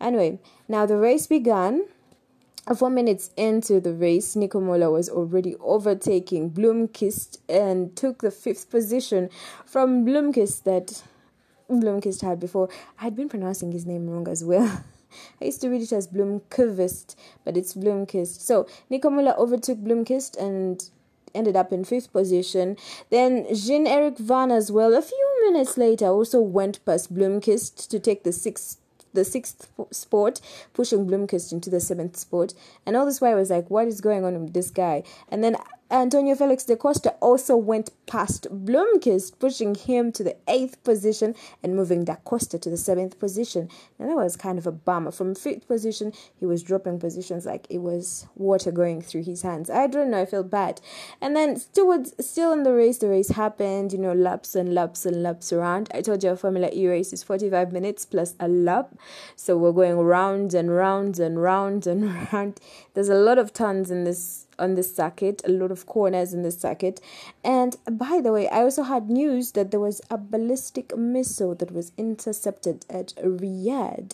Anyway, 0.00 0.38
now 0.68 0.86
the 0.86 0.96
race 0.96 1.26
began. 1.26 1.84
Four 2.76 2.90
minutes 2.90 3.30
into 3.36 3.80
the 3.80 3.92
race, 3.92 4.36
Nico 4.36 4.60
Müller 4.60 4.92
was 4.92 5.08
already 5.08 5.56
overtaking 5.56 6.50
Blomqvist 6.50 7.38
and 7.48 7.96
took 7.96 8.20
the 8.20 8.30
fifth 8.30 8.70
position 8.70 9.28
from 9.66 10.06
Blomqvist 10.06 10.62
that 10.64 11.02
Blomqvist 11.68 12.22
had 12.22 12.38
before. 12.38 12.68
I 12.98 13.04
had 13.04 13.16
been 13.16 13.28
pronouncing 13.28 13.72
his 13.72 13.86
name 13.86 14.08
wrong 14.08 14.28
as 14.28 14.44
well. 14.44 14.84
I 15.40 15.46
used 15.46 15.60
to 15.62 15.68
read 15.68 15.82
it 15.82 15.92
as 15.92 16.08
Blomqvist, 16.08 17.14
but 17.44 17.56
it's 17.56 17.74
Blomqvist. 17.74 18.40
So 18.40 18.66
Nico 18.88 19.10
Müller 19.10 19.36
overtook 19.38 19.78
Blomqvist 19.78 20.36
and 20.38 20.82
ended 21.34 21.56
up 21.56 21.72
in 21.72 21.84
fifth 21.84 22.12
position. 22.12 22.76
Then 23.10 23.46
Jean 23.54 23.86
Eric 23.86 24.18
Vergne 24.18 24.50
as 24.50 24.72
well, 24.72 24.94
a 24.94 25.02
few 25.02 25.50
minutes 25.50 25.76
later, 25.76 26.06
also 26.06 26.40
went 26.40 26.84
past 26.84 27.14
Blomqvist 27.14 27.88
to 27.88 27.98
take 27.98 28.24
the 28.24 28.32
sixth 28.32 28.79
the 29.12 29.24
sixth 29.24 29.68
spot, 29.90 30.40
pushing 30.74 31.06
Blomqvist 31.06 31.52
into 31.52 31.70
the 31.70 31.80
seventh 31.80 32.16
spot. 32.16 32.54
And 32.86 32.96
all 32.96 33.06
this 33.06 33.20
while 33.20 33.32
I 33.32 33.34
was 33.34 33.50
like, 33.50 33.70
what 33.70 33.88
is 33.88 34.00
going 34.00 34.24
on 34.24 34.40
with 34.40 34.52
this 34.52 34.70
guy? 34.70 35.02
And 35.28 35.42
then 35.42 35.56
Antonio 35.92 36.36
Felix 36.36 36.62
da 36.62 36.76
Costa 36.76 37.16
also 37.20 37.56
went 37.56 37.90
past 38.06 38.46
Blomqvist, 38.64 39.40
pushing 39.40 39.74
him 39.74 40.12
to 40.12 40.22
the 40.22 40.36
eighth 40.46 40.82
position 40.84 41.34
and 41.64 41.74
moving 41.74 42.04
da 42.04 42.14
Costa 42.14 42.60
to 42.60 42.70
the 42.70 42.76
seventh 42.76 43.18
position. 43.18 43.68
And 43.98 44.08
that 44.08 44.14
was 44.14 44.36
kind 44.36 44.56
of 44.56 44.68
a 44.68 44.72
bummer. 44.72 45.10
From 45.10 45.34
fifth 45.34 45.66
position, 45.66 46.12
he 46.38 46.46
was 46.46 46.62
dropping 46.62 47.00
positions 47.00 47.44
like 47.44 47.66
it 47.68 47.78
was 47.78 48.28
water 48.36 48.70
going 48.70 49.02
through 49.02 49.24
his 49.24 49.42
hands. 49.42 49.68
I 49.68 49.88
don't 49.88 50.12
know, 50.12 50.22
I 50.22 50.26
felt 50.26 50.48
bad. 50.48 50.80
And 51.20 51.34
then 51.34 51.56
still, 51.56 52.04
still 52.20 52.52
in 52.52 52.62
the 52.62 52.72
race, 52.72 52.98
the 52.98 53.08
race 53.08 53.30
happened, 53.30 53.92
you 53.92 53.98
know, 53.98 54.12
laps 54.12 54.54
and 54.54 54.72
laps 54.72 55.04
and 55.06 55.24
laps 55.24 55.52
around. 55.52 55.90
I 55.92 56.02
told 56.02 56.22
you 56.22 56.30
a 56.30 56.36
Formula 56.36 56.70
E 56.72 56.86
race 56.86 57.12
is 57.12 57.24
45 57.24 57.72
minutes 57.72 58.06
plus 58.06 58.34
a 58.38 58.46
lap. 58.46 58.94
So 59.36 59.56
we're 59.56 59.72
going 59.72 59.98
round 59.98 60.54
and 60.54 60.74
round 60.74 61.18
and 61.18 61.42
round 61.42 61.86
and 61.86 62.04
round. 62.32 62.60
There's 62.94 63.08
a 63.08 63.14
lot 63.14 63.38
of 63.38 63.52
turns 63.52 63.90
in 63.90 64.04
this 64.04 64.46
on 64.58 64.74
this 64.74 64.94
circuit, 64.94 65.40
a 65.44 65.50
lot 65.50 65.70
of 65.70 65.86
corners 65.86 66.34
in 66.34 66.42
this 66.42 66.60
circuit. 66.60 67.00
And 67.42 67.76
by 67.90 68.20
the 68.22 68.32
way, 68.32 68.48
I 68.48 68.60
also 68.60 68.82
had 68.82 69.08
news 69.08 69.52
that 69.52 69.70
there 69.70 69.80
was 69.80 70.02
a 70.10 70.18
ballistic 70.18 70.96
missile 70.96 71.54
that 71.54 71.72
was 71.72 71.92
intercepted 71.96 72.84
at 72.90 73.14
Riyadh. 73.16 74.12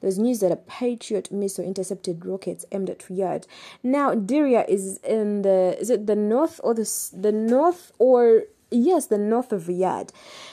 There's 0.00 0.18
news 0.18 0.40
that 0.40 0.52
a 0.52 0.56
Patriot 0.56 1.32
missile 1.32 1.64
intercepted 1.64 2.24
rockets 2.24 2.64
aimed 2.70 2.88
at 2.88 3.00
Riyadh. 3.00 3.46
Now, 3.82 4.14
Diriyah 4.14 4.68
is 4.68 4.98
in 4.98 5.42
the 5.42 5.76
is 5.80 5.90
it 5.90 6.06
the 6.06 6.16
north 6.16 6.60
or 6.62 6.74
the 6.74 6.88
the 7.12 7.32
north 7.32 7.92
or 7.98 8.44
yes, 8.70 9.06
the 9.06 9.18
north 9.18 9.52
of 9.52 9.64
Riyadh. 9.64 10.10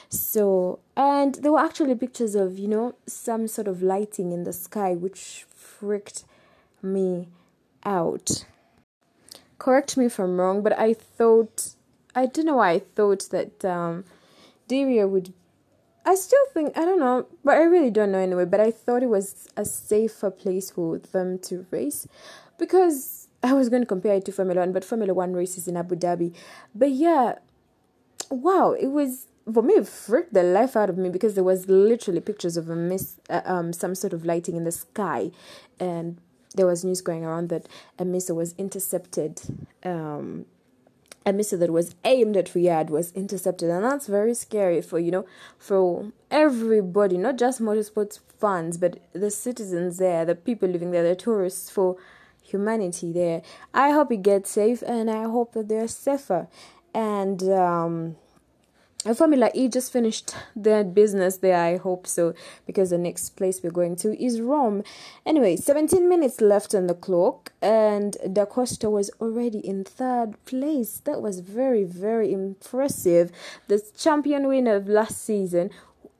So, 0.09 0.79
and 0.95 1.35
there 1.35 1.51
were 1.51 1.59
actually 1.59 1.95
pictures 1.95 2.35
of 2.35 2.57
you 2.57 2.67
know 2.67 2.95
some 3.07 3.47
sort 3.47 3.67
of 3.67 3.81
lighting 3.81 4.31
in 4.31 4.43
the 4.43 4.53
sky, 4.53 4.93
which 4.93 5.45
freaked 5.49 6.23
me 6.81 7.27
out. 7.83 8.45
Correct 9.57 9.97
me 9.97 10.05
if 10.05 10.19
I'm 10.19 10.39
wrong, 10.39 10.61
but 10.61 10.77
I 10.77 10.93
thought 10.93 11.75
I 12.15 12.25
don't 12.25 12.45
know 12.45 12.57
why 12.57 12.71
I 12.71 12.79
thought 12.79 13.29
that 13.31 13.65
um, 13.65 14.05
would 14.69 15.33
I 16.05 16.15
still 16.15 16.45
think 16.53 16.77
I 16.77 16.85
don't 16.85 16.99
know, 16.99 17.27
but 17.43 17.57
I 17.57 17.63
really 17.63 17.89
don't 17.89 18.11
know 18.11 18.19
anyway. 18.19 18.45
But 18.45 18.59
I 18.59 18.71
thought 18.71 19.03
it 19.03 19.09
was 19.09 19.47
a 19.57 19.65
safer 19.65 20.29
place 20.29 20.71
for 20.71 20.99
them 20.99 21.39
to 21.39 21.65
race 21.71 22.07
because 22.57 23.27
I 23.43 23.53
was 23.53 23.69
going 23.69 23.81
to 23.81 23.87
compare 23.87 24.15
it 24.15 24.25
to 24.25 24.31
Formula 24.31 24.61
One, 24.61 24.71
but 24.71 24.85
Formula 24.85 25.13
One 25.13 25.33
races 25.33 25.67
in 25.67 25.77
Abu 25.77 25.95
Dhabi. 25.95 26.33
But 26.73 26.91
yeah, 26.91 27.35
wow, 28.29 28.71
it 28.71 28.87
was 28.87 29.27
for 29.51 29.61
me 29.61 29.75
it 29.75 29.87
freaked 29.87 30.33
the 30.33 30.43
life 30.43 30.75
out 30.75 30.89
of 30.89 30.97
me 30.97 31.09
because 31.09 31.35
there 31.35 31.43
was 31.43 31.67
literally 31.67 32.19
pictures 32.19 32.57
of 32.57 32.69
a 32.69 32.75
miss, 32.75 33.19
uh, 33.29 33.41
um, 33.45 33.73
some 33.73 33.95
sort 33.95 34.13
of 34.13 34.25
lighting 34.25 34.55
in 34.55 34.63
the 34.63 34.71
sky, 34.71 35.31
and 35.79 36.17
there 36.55 36.65
was 36.65 36.83
news 36.83 37.01
going 37.01 37.25
around 37.25 37.49
that 37.49 37.67
a 37.99 38.05
missile 38.05 38.35
was 38.35 38.55
intercepted 38.57 39.41
um, 39.83 40.45
a 41.25 41.33
missile 41.33 41.57
that 41.59 41.71
was 41.71 41.95
aimed 42.05 42.37
at 42.37 42.53
Riyadh 42.53 42.89
was 42.89 43.11
intercepted, 43.13 43.69
and 43.69 43.83
that's 43.83 44.07
very 44.07 44.33
scary 44.33 44.81
for 44.81 44.99
you 44.99 45.11
know 45.11 45.25
for 45.57 46.11
everybody, 46.29 47.17
not 47.17 47.37
just 47.37 47.61
motorsports 47.61 48.19
fans, 48.39 48.77
but 48.77 48.99
the 49.13 49.31
citizens 49.31 49.97
there, 49.97 50.23
the 50.23 50.35
people 50.35 50.69
living 50.69 50.91
there, 50.91 51.03
the 51.03 51.15
tourists, 51.15 51.69
for 51.69 51.97
humanity 52.43 53.11
there. 53.11 53.41
I 53.73 53.89
hope 53.91 54.11
it 54.11 54.21
gets 54.21 54.51
safe, 54.51 54.83
and 54.83 55.09
I 55.09 55.23
hope 55.23 55.53
that 55.53 55.67
they're 55.67 55.87
safer. 55.87 56.47
And 56.95 57.43
um, 57.49 58.15
Formula 59.15 59.51
E 59.53 59.67
just 59.67 59.91
finished 59.91 60.33
their 60.55 60.85
business 60.85 61.37
there, 61.37 61.57
I 61.57 61.75
hope 61.75 62.07
so, 62.07 62.33
because 62.65 62.91
the 62.91 62.97
next 62.97 63.31
place 63.31 63.59
we're 63.61 63.69
going 63.69 63.97
to 63.97 64.17
is 64.23 64.39
Rome. 64.39 64.81
Anyway, 65.25 65.57
17 65.57 66.07
minutes 66.07 66.39
left 66.39 66.73
on 66.73 66.87
the 66.87 66.93
clock, 66.93 67.51
and 67.61 68.15
Da 68.31 68.45
Costa 68.45 68.89
was 68.89 69.11
already 69.19 69.59
in 69.59 69.83
third 69.83 70.35
place. 70.45 71.01
That 71.03 71.21
was 71.21 71.41
very, 71.41 71.83
very 71.83 72.31
impressive. 72.31 73.29
The 73.67 73.83
champion 73.97 74.47
winner 74.47 74.75
of 74.75 74.87
last 74.87 75.21
season 75.21 75.71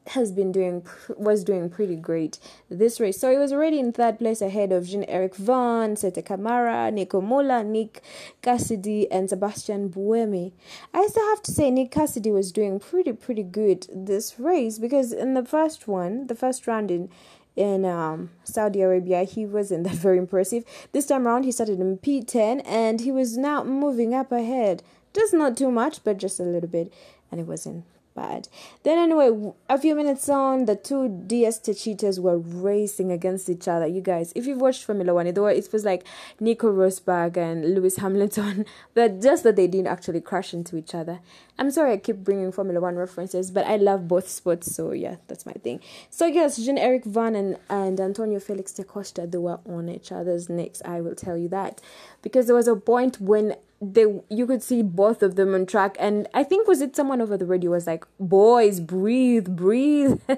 has 0.07 0.31
been 0.31 0.51
doing 0.51 0.85
was 1.17 1.43
doing 1.43 1.69
pretty 1.69 1.95
great 1.95 2.39
this 2.69 2.99
race. 2.99 3.19
So 3.19 3.31
he 3.31 3.37
was 3.37 3.51
already 3.51 3.79
in 3.79 3.91
third 3.91 4.19
place 4.19 4.41
ahead 4.41 4.71
of 4.71 4.85
Jean 4.85 5.03
Eric 5.05 5.35
Vergne, 5.35 5.95
Sette 5.95 6.23
Camara, 6.23 6.91
Nico 6.91 7.21
Muller, 7.21 7.63
Nick 7.63 8.03
Cassidy, 8.41 9.09
and 9.11 9.29
Sebastian 9.29 9.89
Buemi. 9.89 10.53
I 10.93 11.07
still 11.07 11.27
have 11.29 11.41
to 11.43 11.51
say 11.51 11.71
Nick 11.71 11.91
Cassidy 11.91 12.31
was 12.31 12.51
doing 12.51 12.79
pretty 12.79 13.13
pretty 13.13 13.43
good 13.43 13.87
this 13.93 14.39
race 14.39 14.77
because 14.77 15.11
in 15.11 15.33
the 15.33 15.45
first 15.45 15.87
one, 15.87 16.27
the 16.27 16.35
first 16.35 16.67
round 16.67 16.91
in 16.91 17.09
in 17.55 17.85
um, 17.85 18.31
Saudi 18.43 18.81
Arabia, 18.81 19.23
he 19.23 19.45
wasn't 19.45 19.85
that 19.85 19.95
very 20.05 20.17
impressive. 20.17 20.65
This 20.91 21.05
time 21.05 21.25
around, 21.27 21.43
he 21.43 21.51
started 21.51 21.79
in 21.79 21.97
P10 21.97 22.61
and 22.65 22.99
he 22.99 23.11
was 23.11 23.37
now 23.37 23.63
moving 23.63 24.13
up 24.13 24.31
ahead. 24.31 24.83
Just 25.13 25.33
not 25.33 25.55
too 25.55 25.71
much, 25.71 26.03
but 26.03 26.17
just 26.17 26.41
a 26.41 26.43
little 26.43 26.67
bit, 26.67 26.91
and 27.31 27.39
it 27.39 27.47
wasn't 27.47 27.85
bad. 28.15 28.47
Then 28.83 28.97
anyway, 28.97 29.53
a 29.69 29.77
few 29.77 29.93
minutes 29.93 30.27
on, 30.29 30.65
the 30.65 30.75
two 30.75 31.23
DS 31.27 31.59
Techeetahs 31.59 32.19
were 32.19 32.37
racing 32.37 33.11
against 33.11 33.49
each 33.49 33.67
other. 33.67 33.85
You 33.85 34.01
guys, 34.01 34.31
if 34.35 34.47
you've 34.47 34.61
watched 34.61 34.83
Formula 34.85 35.13
One, 35.13 35.27
it 35.27 35.37
was 35.37 35.85
like 35.85 36.05
Nico 36.39 36.71
Rosberg 36.71 37.37
and 37.37 37.75
Lewis 37.75 37.97
Hamilton, 37.97 38.65
but 38.93 39.21
just 39.21 39.43
that 39.43 39.55
they 39.55 39.67
didn't 39.67 39.87
actually 39.87 40.21
crash 40.21 40.53
into 40.53 40.77
each 40.77 40.95
other. 40.95 41.19
I'm 41.59 41.71
sorry 41.71 41.93
I 41.93 41.97
keep 41.97 42.17
bringing 42.17 42.51
Formula 42.51 42.81
One 42.81 42.95
references, 42.95 43.51
but 43.51 43.65
I 43.65 43.75
love 43.75 44.07
both 44.07 44.27
sports, 44.27 44.75
so 44.75 44.91
yeah, 44.91 45.17
that's 45.27 45.45
my 45.45 45.53
thing. 45.53 45.79
So 46.09 46.25
yes, 46.25 46.57
Jean 46.57 46.77
Eric 46.77 47.05
Vergne 47.05 47.35
and, 47.35 47.57
and 47.69 47.99
Antonio 47.99 48.39
Felix 48.39 48.73
da 48.73 48.83
Costa, 48.83 49.27
they 49.27 49.37
were 49.37 49.59
on 49.65 49.89
each 49.89 50.11
other's 50.11 50.49
necks. 50.49 50.81
I 50.83 51.01
will 51.01 51.15
tell 51.15 51.37
you 51.37 51.49
that 51.49 51.81
because 52.21 52.47
there 52.47 52.55
was 52.55 52.67
a 52.67 52.75
point 52.75 53.21
when 53.21 53.55
they 53.81 54.05
you 54.29 54.47
could 54.47 54.63
see 54.63 54.81
both 54.81 55.21
of 55.21 55.35
them 55.35 55.53
on 55.53 55.65
track. 55.65 55.95
And 55.99 56.27
i 56.33 56.43
think 56.43 56.67
was 56.67 56.81
it 56.81 56.95
someone 56.95 57.21
over 57.21 57.37
the 57.37 57.45
radio 57.45 57.71
was 57.71 57.87
like 57.87 58.05
boys 58.19 58.79
breathe 58.79 59.49
breathe. 59.55 60.19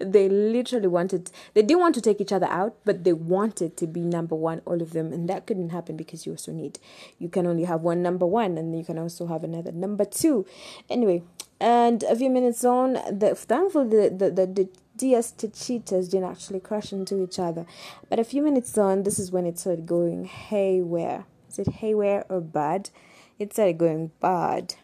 They 0.00 0.28
literally 0.28 0.88
wanted 0.88 1.30
they 1.54 1.62
didn't 1.62 1.80
want 1.80 1.94
to 1.96 2.00
take 2.00 2.20
each 2.20 2.32
other 2.32 2.46
out 2.46 2.76
but 2.84 3.04
they 3.04 3.12
wanted 3.12 3.76
to 3.76 3.86
be 3.86 4.00
number 4.00 4.34
one 4.34 4.62
all 4.64 4.80
of 4.80 4.92
them. 4.92 5.12
And 5.12 5.28
that 5.28 5.46
couldn't 5.46 5.70
happen 5.70 5.96
because 5.96 6.26
you 6.26 6.32
also 6.32 6.52
need 6.52 6.78
you 7.18 7.28
can 7.28 7.46
only 7.46 7.64
have 7.64 7.82
one 7.82 8.02
number 8.02 8.26
one 8.26 8.56
and 8.58 8.76
you 8.76 8.84
can 8.84 8.98
also 8.98 9.26
have 9.26 9.44
another 9.44 9.72
number 9.72 10.04
two. 10.04 10.46
Anyway 10.88 11.22
and 11.60 12.02
a 12.04 12.16
few 12.16 12.30
minutes 12.30 12.64
on 12.64 12.94
the 12.94 13.34
thankfully 13.34 14.08
the 14.08 14.10
the, 14.10 14.30
the, 14.30 14.46
the 14.46 14.68
DS 14.96 15.32
Techeetahs 15.32 16.10
didn't 16.10 16.30
actually 16.30 16.60
crash 16.60 16.92
into 16.92 17.22
each 17.22 17.38
other. 17.38 17.66
But 18.10 18.18
a 18.18 18.24
few 18.24 18.42
minutes 18.42 18.76
on, 18.76 19.04
this 19.04 19.18
is 19.18 19.32
when 19.32 19.46
it 19.46 19.58
started 19.58 19.86
going 19.86 20.26
haywire. 20.26 21.24
It 21.58 21.68
haywire 21.68 22.24
or 22.28 22.40
bad? 22.40 22.90
It 23.38 23.52
started 23.52 23.78
going 23.78 24.10
bad. 24.20 24.74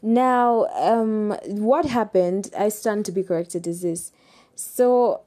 Now, 0.00 0.66
um, 0.74 1.36
what 1.44 1.86
happened? 1.86 2.50
I 2.56 2.68
stand 2.68 3.04
to 3.06 3.12
be 3.12 3.22
corrected. 3.22 3.66
Is 3.66 3.82
this 3.82 4.12
so? 4.54 5.22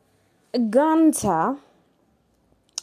Günther 0.53 1.59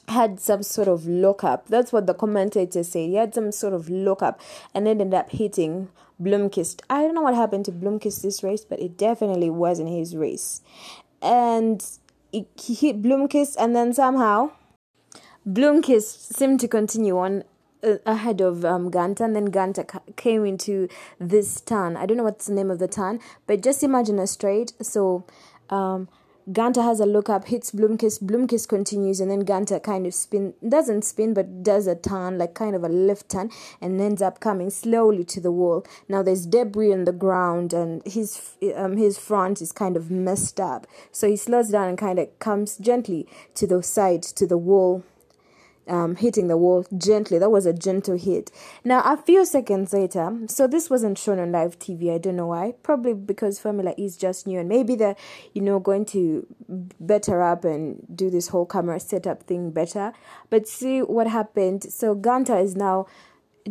had 0.08 0.40
some 0.40 0.62
sort 0.62 0.88
of 0.88 1.06
lockup. 1.06 1.68
That's 1.68 1.92
what 1.92 2.06
the 2.06 2.14
commentator 2.14 2.82
said. 2.82 3.08
He 3.08 3.14
had 3.14 3.34
some 3.34 3.52
sort 3.52 3.74
of 3.74 3.90
lockup 3.90 4.40
and 4.74 4.88
ended 4.88 5.12
up 5.12 5.30
hitting 5.30 5.88
Blomqvist. 6.20 6.80
I 6.88 7.02
don't 7.02 7.14
know 7.14 7.22
what 7.22 7.34
happened 7.34 7.66
to 7.66 7.72
Blomqvist 7.72 8.22
this 8.22 8.42
race, 8.42 8.64
but 8.64 8.80
it 8.80 8.96
definitely 8.96 9.50
wasn't 9.50 9.90
his 9.90 10.16
race. 10.16 10.62
And 11.20 11.84
he 12.32 12.74
hit 12.74 13.02
Blomqvist, 13.02 13.56
and 13.58 13.74
then 13.76 13.92
somehow 13.92 14.52
Blomqvist 15.48 16.34
seemed 16.34 16.60
to 16.60 16.68
continue 16.68 17.16
on 17.16 17.42
uh, 17.82 17.96
ahead 18.04 18.42
of 18.42 18.66
um, 18.66 18.90
Günther, 18.90 19.20
and 19.20 19.34
then 19.34 19.50
Günther 19.50 19.86
came 20.16 20.44
into 20.44 20.88
this 21.18 21.60
turn. 21.62 21.96
I 21.96 22.04
don't 22.04 22.18
know 22.18 22.24
what's 22.24 22.48
the 22.48 22.54
name 22.54 22.70
of 22.70 22.78
the 22.78 22.88
turn, 22.88 23.20
but 23.46 23.62
just 23.62 23.82
imagine 23.82 24.18
a 24.18 24.26
straight. 24.26 24.74
So 24.82 25.24
um, 25.70 26.08
Günther 26.50 26.82
has 26.82 27.00
a 27.00 27.06
look 27.06 27.30
up, 27.30 27.46
hits 27.46 27.70
Blomqvist, 27.70 28.24
Blomqvist 28.24 28.68
continues, 28.68 29.20
and 29.20 29.30
then 29.30 29.46
Günther 29.46 29.82
kind 29.82 30.06
of 30.06 30.12
spin, 30.12 30.52
doesn't 30.68 31.02
spin, 31.06 31.32
but 31.32 31.62
does 31.62 31.86
a 31.86 31.94
turn, 31.94 32.36
like 32.36 32.52
kind 32.52 32.76
of 32.76 32.84
a 32.84 32.88
left 32.88 33.30
turn, 33.30 33.50
and 33.80 33.98
ends 34.02 34.20
up 34.20 34.40
coming 34.40 34.68
slowly 34.68 35.24
to 35.24 35.40
the 35.40 35.52
wall. 35.52 35.86
Now 36.10 36.22
there's 36.22 36.44
debris 36.44 36.92
on 36.92 37.04
the 37.04 37.12
ground, 37.12 37.72
and 37.72 38.02
his 38.06 38.54
um, 38.76 38.98
his 38.98 39.18
front 39.18 39.62
is 39.62 39.72
kind 39.72 39.96
of 39.96 40.10
messed 40.10 40.60
up. 40.60 40.86
So 41.10 41.26
he 41.26 41.36
slows 41.36 41.70
down 41.70 41.88
and 41.88 41.96
kind 41.96 42.18
of 42.18 42.38
comes 42.38 42.76
gently 42.76 43.26
to 43.54 43.66
the 43.66 43.82
side, 43.82 44.22
to 44.24 44.46
the 44.46 44.58
wall 44.58 45.04
um, 45.88 46.16
hitting 46.16 46.48
the 46.48 46.56
wall 46.56 46.86
gently. 46.96 47.38
That 47.38 47.50
was 47.50 47.66
a 47.66 47.72
gentle 47.72 48.16
hit. 48.16 48.50
Now, 48.84 49.00
a 49.00 49.16
few 49.16 49.44
seconds 49.44 49.92
later, 49.92 50.38
so 50.46 50.66
this 50.66 50.90
wasn't 50.90 51.18
shown 51.18 51.38
on 51.38 51.52
live 51.52 51.78
TV. 51.78 52.14
I 52.14 52.18
don't 52.18 52.36
know 52.36 52.46
why. 52.46 52.74
Probably 52.82 53.14
because 53.14 53.58
Formula 53.58 53.94
is 53.96 54.16
just 54.16 54.46
new 54.46 54.58
and 54.58 54.68
maybe 54.68 54.94
they're, 54.94 55.16
you 55.54 55.62
know, 55.62 55.78
going 55.78 56.04
to 56.06 56.46
better 57.00 57.42
up 57.42 57.64
and 57.64 58.06
do 58.14 58.30
this 58.30 58.48
whole 58.48 58.66
camera 58.66 59.00
setup 59.00 59.44
thing 59.44 59.70
better. 59.70 60.12
But 60.50 60.68
see 60.68 61.00
what 61.00 61.26
happened. 61.26 61.84
So 61.84 62.14
Günther 62.14 62.62
is 62.62 62.76
now 62.76 63.06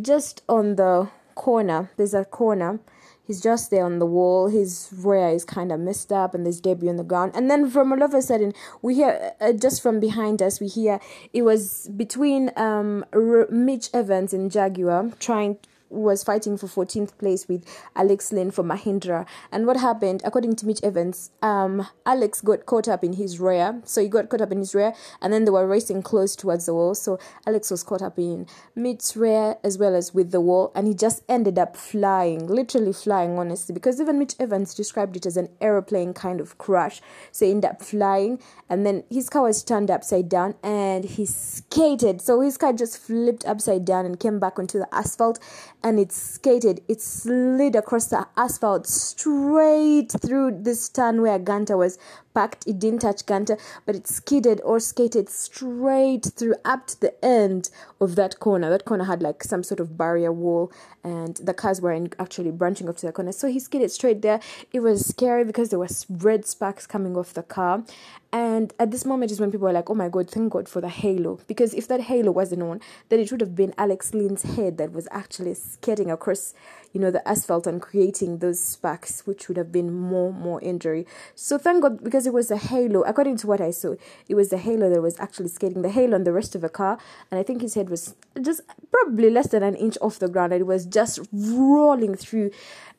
just 0.00 0.42
on 0.48 0.76
the 0.76 1.08
corner. 1.34 1.90
There's 1.96 2.14
a 2.14 2.24
corner 2.24 2.80
he's 3.28 3.40
just 3.40 3.70
there 3.70 3.84
on 3.84 4.00
the 4.00 4.06
wall. 4.06 4.48
His 4.48 4.88
rear 4.92 5.28
is 5.28 5.44
kind 5.44 5.70
of 5.70 5.78
messed 5.78 6.10
up, 6.10 6.34
and 6.34 6.44
there's 6.44 6.60
debris 6.60 6.88
on 6.88 6.96
the 6.96 7.04
ground. 7.04 7.32
And 7.36 7.48
then 7.48 7.70
from 7.70 7.92
all 7.92 8.02
of 8.02 8.12
a 8.12 8.22
sudden, 8.22 8.52
we 8.82 8.96
hear 8.96 9.34
uh, 9.40 9.52
just 9.52 9.80
from 9.80 10.00
behind 10.00 10.42
us, 10.42 10.58
we 10.58 10.66
hear 10.66 10.98
it 11.32 11.42
was 11.42 11.88
between 11.96 12.50
um, 12.56 13.04
R- 13.12 13.46
Mitch 13.50 13.90
Evans 13.94 14.32
and 14.32 14.50
Jaguar 14.50 15.12
trying 15.20 15.58
was 15.90 16.22
fighting 16.22 16.56
for 16.56 16.66
14th 16.66 17.16
place 17.18 17.48
with 17.48 17.64
Alex 17.96 18.32
Lynn 18.32 18.50
for 18.50 18.62
Mahindra. 18.62 19.26
And 19.50 19.66
what 19.66 19.76
happened, 19.76 20.22
according 20.24 20.56
to 20.56 20.66
Mitch 20.66 20.80
Evans, 20.82 21.30
um, 21.42 21.86
Alex 22.04 22.40
got 22.40 22.66
caught 22.66 22.88
up 22.88 23.04
in 23.04 23.14
his 23.14 23.40
rear. 23.40 23.80
So 23.84 24.02
he 24.02 24.08
got 24.08 24.28
caught 24.28 24.40
up 24.40 24.52
in 24.52 24.58
his 24.58 24.74
rear, 24.74 24.92
and 25.20 25.32
then 25.32 25.44
they 25.44 25.50
were 25.50 25.66
racing 25.66 26.02
close 26.02 26.36
towards 26.36 26.66
the 26.66 26.74
wall. 26.74 26.94
So 26.94 27.18
Alex 27.46 27.70
was 27.70 27.82
caught 27.82 28.02
up 28.02 28.18
in 28.18 28.46
Mitch's 28.74 29.16
rear 29.16 29.56
as 29.64 29.78
well 29.78 29.94
as 29.94 30.14
with 30.14 30.30
the 30.30 30.40
wall, 30.40 30.72
and 30.74 30.86
he 30.86 30.94
just 30.94 31.22
ended 31.28 31.58
up 31.58 31.76
flying, 31.76 32.46
literally 32.46 32.92
flying, 32.92 33.38
honestly, 33.38 33.72
because 33.72 34.00
even 34.00 34.18
Mitch 34.18 34.34
Evans 34.38 34.74
described 34.74 35.16
it 35.16 35.26
as 35.26 35.36
an 35.36 35.48
aeroplane 35.60 36.12
kind 36.14 36.40
of 36.40 36.58
crash. 36.58 37.00
So 37.32 37.44
he 37.44 37.52
ended 37.52 37.70
up 37.70 37.82
flying, 37.82 38.40
and 38.68 38.84
then 38.84 39.04
his 39.10 39.28
car 39.28 39.42
was 39.42 39.62
turned 39.62 39.90
upside 39.90 40.28
down, 40.28 40.54
and 40.62 41.04
he 41.04 41.26
skated. 41.26 42.20
So 42.20 42.40
his 42.40 42.56
car 42.56 42.72
just 42.72 42.98
flipped 42.98 43.44
upside 43.46 43.84
down 43.84 44.06
and 44.06 44.18
came 44.18 44.38
back 44.38 44.58
onto 44.58 44.78
the 44.78 44.92
asphalt 44.94 45.38
and 45.82 46.00
it 46.00 46.10
skated, 46.10 46.80
it 46.88 47.00
slid 47.00 47.76
across 47.76 48.06
the 48.06 48.26
asphalt 48.36 48.86
straight 48.86 50.12
through 50.12 50.58
this 50.62 50.88
turn 50.88 51.22
where 51.22 51.38
Günther 51.38 51.78
was 51.78 51.98
parked. 52.34 52.66
It 52.66 52.78
didn't 52.78 53.00
touch 53.00 53.24
Günther, 53.26 53.60
but 53.86 53.94
it 53.94 54.06
skidded 54.06 54.60
or 54.64 54.80
skated 54.80 55.28
straight 55.28 56.24
through 56.36 56.56
up 56.64 56.88
to 56.88 57.00
the 57.00 57.24
end 57.24 57.70
of 58.00 58.16
that 58.16 58.40
corner. 58.40 58.70
That 58.70 58.84
corner 58.84 59.04
had 59.04 59.22
like 59.22 59.44
some 59.44 59.62
sort 59.62 59.80
of 59.80 59.96
barrier 59.96 60.32
wall, 60.32 60.72
and 61.04 61.36
the 61.36 61.54
cars 61.54 61.80
were 61.80 61.92
actually 62.18 62.50
branching 62.50 62.88
off 62.88 62.96
to 62.96 63.06
the 63.06 63.12
corner. 63.12 63.32
So 63.32 63.48
he 63.48 63.60
skidded 63.60 63.90
straight 63.90 64.22
there. 64.22 64.40
It 64.72 64.80
was 64.80 65.06
scary 65.06 65.44
because 65.44 65.70
there 65.70 65.78
was 65.78 66.06
red 66.10 66.44
sparks 66.46 66.86
coming 66.86 67.16
off 67.16 67.34
the 67.34 67.42
car. 67.44 67.84
And 68.30 68.74
at 68.78 68.90
this 68.90 69.06
moment 69.06 69.32
is 69.32 69.40
when 69.40 69.50
people 69.50 69.66
were 69.66 69.72
like, 69.72 69.88
oh 69.88 69.94
my 69.94 70.10
God, 70.10 70.28
thank 70.28 70.52
God 70.52 70.68
for 70.68 70.82
the 70.82 70.88
halo. 70.90 71.40
Because 71.46 71.72
if 71.72 71.88
that 71.88 72.02
halo 72.02 72.30
wasn't 72.30 72.62
on, 72.62 72.80
then 73.08 73.20
it 73.20 73.30
would 73.30 73.40
have 73.40 73.56
been 73.56 73.72
Alex 73.78 74.12
Lynn's 74.12 74.42
head 74.42 74.76
that 74.76 74.92
was 74.92 75.08
actually 75.10 75.54
skating 75.54 76.10
across, 76.10 76.52
you 76.92 77.00
know, 77.00 77.10
the 77.10 77.26
asphalt 77.26 77.66
and 77.66 77.80
creating 77.80 78.38
those 78.38 78.60
sparks, 78.60 79.26
which 79.26 79.48
would 79.48 79.56
have 79.56 79.72
been 79.72 79.94
more, 79.94 80.30
more 80.30 80.60
injury. 80.60 81.06
So 81.34 81.56
thank 81.56 81.82
God, 81.82 82.04
because 82.04 82.26
it 82.26 82.34
was 82.34 82.50
a 82.50 82.58
halo, 82.58 83.00
according 83.02 83.38
to 83.38 83.46
what 83.46 83.62
I 83.62 83.70
saw, 83.70 83.94
it 84.28 84.34
was 84.34 84.50
the 84.50 84.58
halo 84.58 84.90
that 84.90 85.00
was 85.00 85.18
actually 85.18 85.48
skating, 85.48 85.80
the 85.80 85.88
halo 85.88 86.14
on 86.14 86.24
the 86.24 86.32
rest 86.32 86.54
of 86.54 86.60
the 86.60 86.68
car. 86.68 86.98
And 87.30 87.40
I 87.40 87.42
think 87.42 87.62
his 87.62 87.72
head 87.72 87.88
was 87.88 88.14
just 88.38 88.60
probably 88.92 89.30
less 89.30 89.48
than 89.48 89.62
an 89.62 89.74
inch 89.74 89.96
off 90.02 90.18
the 90.18 90.28
ground. 90.28 90.52
It 90.52 90.66
was 90.66 90.84
just 90.84 91.20
rolling 91.32 92.14
through 92.14 92.50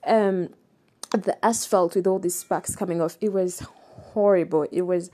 um, 0.08 0.50
the 1.12 1.38
asphalt 1.46 1.94
with 1.94 2.08
all 2.08 2.18
these 2.18 2.36
sparks 2.36 2.76
coming 2.76 3.00
off. 3.00 3.16
It 3.22 3.32
was 3.32 3.64
horrible. 4.14 4.68
It 4.72 4.84
was 4.84 5.12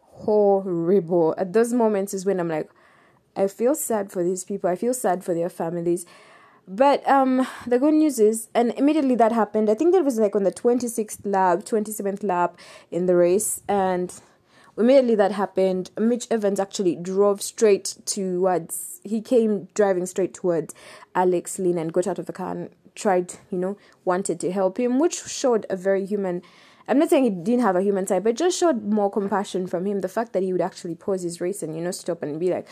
horrible. 0.00 1.34
At 1.36 1.52
those 1.52 1.72
moments 1.72 2.14
is 2.14 2.24
when 2.26 2.40
I'm 2.40 2.48
like, 2.48 2.70
I 3.36 3.48
feel 3.48 3.74
sad 3.74 4.12
for 4.12 4.22
these 4.22 4.44
people. 4.44 4.70
I 4.70 4.76
feel 4.76 4.94
sad 4.94 5.24
for 5.24 5.34
their 5.34 5.48
families. 5.48 6.06
But 6.66 7.06
um, 7.08 7.46
the 7.66 7.78
good 7.78 7.94
news 7.94 8.18
is, 8.18 8.48
and 8.54 8.72
immediately 8.72 9.14
that 9.16 9.32
happened. 9.32 9.68
I 9.68 9.74
think 9.74 9.92
that 9.92 10.04
was 10.04 10.18
like 10.18 10.34
on 10.34 10.44
the 10.44 10.52
26th 10.52 11.20
lap, 11.24 11.60
27th 11.60 12.22
lap 12.22 12.56
in 12.90 13.06
the 13.06 13.16
race, 13.16 13.60
and 13.68 14.14
immediately 14.78 15.14
that 15.16 15.32
happened. 15.32 15.90
Mitch 15.98 16.26
Evans 16.30 16.58
actually 16.58 16.96
drove 16.96 17.42
straight 17.42 17.96
towards. 18.06 19.00
He 19.04 19.20
came 19.20 19.68
driving 19.74 20.06
straight 20.06 20.32
towards 20.32 20.74
Alex 21.14 21.58
Lynn 21.58 21.76
and 21.76 21.92
got 21.92 22.06
out 22.06 22.18
of 22.18 22.24
the 22.24 22.32
car 22.32 22.52
and 22.52 22.70
tried, 22.94 23.34
you 23.50 23.58
know, 23.58 23.76
wanted 24.06 24.40
to 24.40 24.50
help 24.50 24.78
him, 24.78 24.98
which 24.98 25.22
showed 25.24 25.66
a 25.68 25.76
very 25.76 26.06
human 26.06 26.40
I'm 26.86 26.98
not 26.98 27.10
saying 27.10 27.24
he 27.24 27.30
didn't 27.30 27.62
have 27.62 27.76
a 27.76 27.82
human 27.82 28.06
side, 28.06 28.24
but 28.24 28.34
just 28.34 28.58
showed 28.58 28.82
more 28.82 29.10
compassion 29.10 29.66
from 29.66 29.86
him. 29.86 30.00
The 30.00 30.08
fact 30.08 30.32
that 30.32 30.42
he 30.42 30.52
would 30.52 30.60
actually 30.60 30.94
pause 30.94 31.22
his 31.22 31.40
race 31.40 31.62
and, 31.62 31.74
you 31.74 31.82
know, 31.82 31.90
stop 31.90 32.22
and 32.22 32.38
be 32.38 32.50
like, 32.50 32.68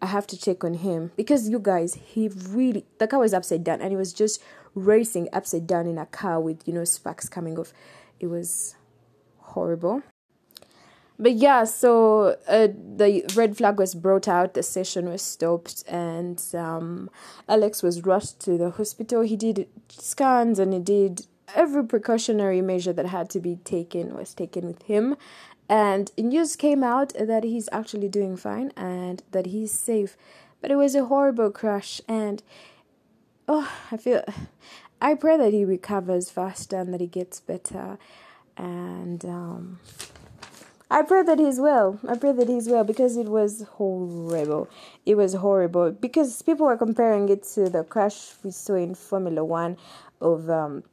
I 0.00 0.06
have 0.06 0.26
to 0.28 0.38
check 0.38 0.64
on 0.64 0.74
him. 0.74 1.12
Because 1.16 1.48
you 1.48 1.58
guys, 1.58 1.94
he 1.94 2.28
really, 2.28 2.86
the 2.98 3.06
car 3.06 3.20
was 3.20 3.34
upside 3.34 3.64
down 3.64 3.80
and 3.80 3.90
he 3.90 3.96
was 3.96 4.12
just 4.12 4.42
racing 4.74 5.28
upside 5.32 5.66
down 5.66 5.86
in 5.86 5.98
a 5.98 6.06
car 6.06 6.40
with, 6.40 6.66
you 6.66 6.72
know, 6.72 6.84
sparks 6.84 7.28
coming 7.28 7.58
off. 7.58 7.72
It 8.20 8.28
was 8.28 8.76
horrible. 9.38 10.02
But 11.18 11.32
yeah, 11.32 11.64
so 11.64 12.36
uh, 12.46 12.68
the 12.68 13.24
red 13.34 13.56
flag 13.56 13.78
was 13.78 13.94
brought 13.94 14.28
out, 14.28 14.52
the 14.52 14.62
session 14.62 15.08
was 15.08 15.22
stopped, 15.22 15.82
and 15.88 16.42
um, 16.54 17.08
Alex 17.48 17.82
was 17.82 18.02
rushed 18.02 18.40
to 18.40 18.58
the 18.58 18.70
hospital. 18.70 19.22
He 19.22 19.36
did 19.36 19.66
scans 19.88 20.58
and 20.58 20.74
he 20.74 20.78
did 20.78 21.26
every 21.54 21.84
precautionary 21.84 22.60
measure 22.60 22.92
that 22.92 23.06
had 23.06 23.30
to 23.30 23.40
be 23.40 23.56
taken 23.56 24.14
was 24.14 24.34
taken 24.34 24.66
with 24.66 24.82
him 24.82 25.16
and 25.68 26.10
news 26.16 26.56
came 26.56 26.82
out 26.82 27.12
that 27.18 27.44
he's 27.44 27.68
actually 27.72 28.08
doing 28.08 28.36
fine 28.36 28.72
and 28.76 29.22
that 29.32 29.46
he's 29.46 29.72
safe 29.72 30.16
but 30.60 30.70
it 30.70 30.76
was 30.76 30.94
a 30.94 31.06
horrible 31.06 31.50
crash 31.50 32.00
and 32.08 32.42
oh 33.48 33.70
i 33.90 33.96
feel 33.96 34.22
i 35.00 35.14
pray 35.14 35.36
that 35.36 35.52
he 35.52 35.64
recovers 35.64 36.30
faster 36.30 36.76
and 36.76 36.92
that 36.92 37.00
he 37.00 37.06
gets 37.06 37.40
better 37.40 37.98
and 38.56 39.24
um 39.24 39.78
I 40.88 41.02
pray 41.02 41.24
that 41.24 41.40
he's 41.40 41.58
well. 41.58 41.98
I 42.08 42.16
pray 42.16 42.30
that 42.30 42.48
he's 42.48 42.68
well 42.68 42.84
because 42.84 43.16
it 43.16 43.26
was 43.26 43.62
horrible. 43.72 44.68
It 45.04 45.16
was 45.16 45.34
horrible 45.34 45.90
because 45.90 46.42
people 46.42 46.66
were 46.66 46.76
comparing 46.76 47.28
it 47.28 47.42
to 47.54 47.68
the 47.68 47.82
crash 47.82 48.34
we 48.44 48.52
saw 48.52 48.74
in 48.74 48.94
Formula 48.94 49.44
One 49.44 49.78
of 50.20 50.48
um, 50.48 50.84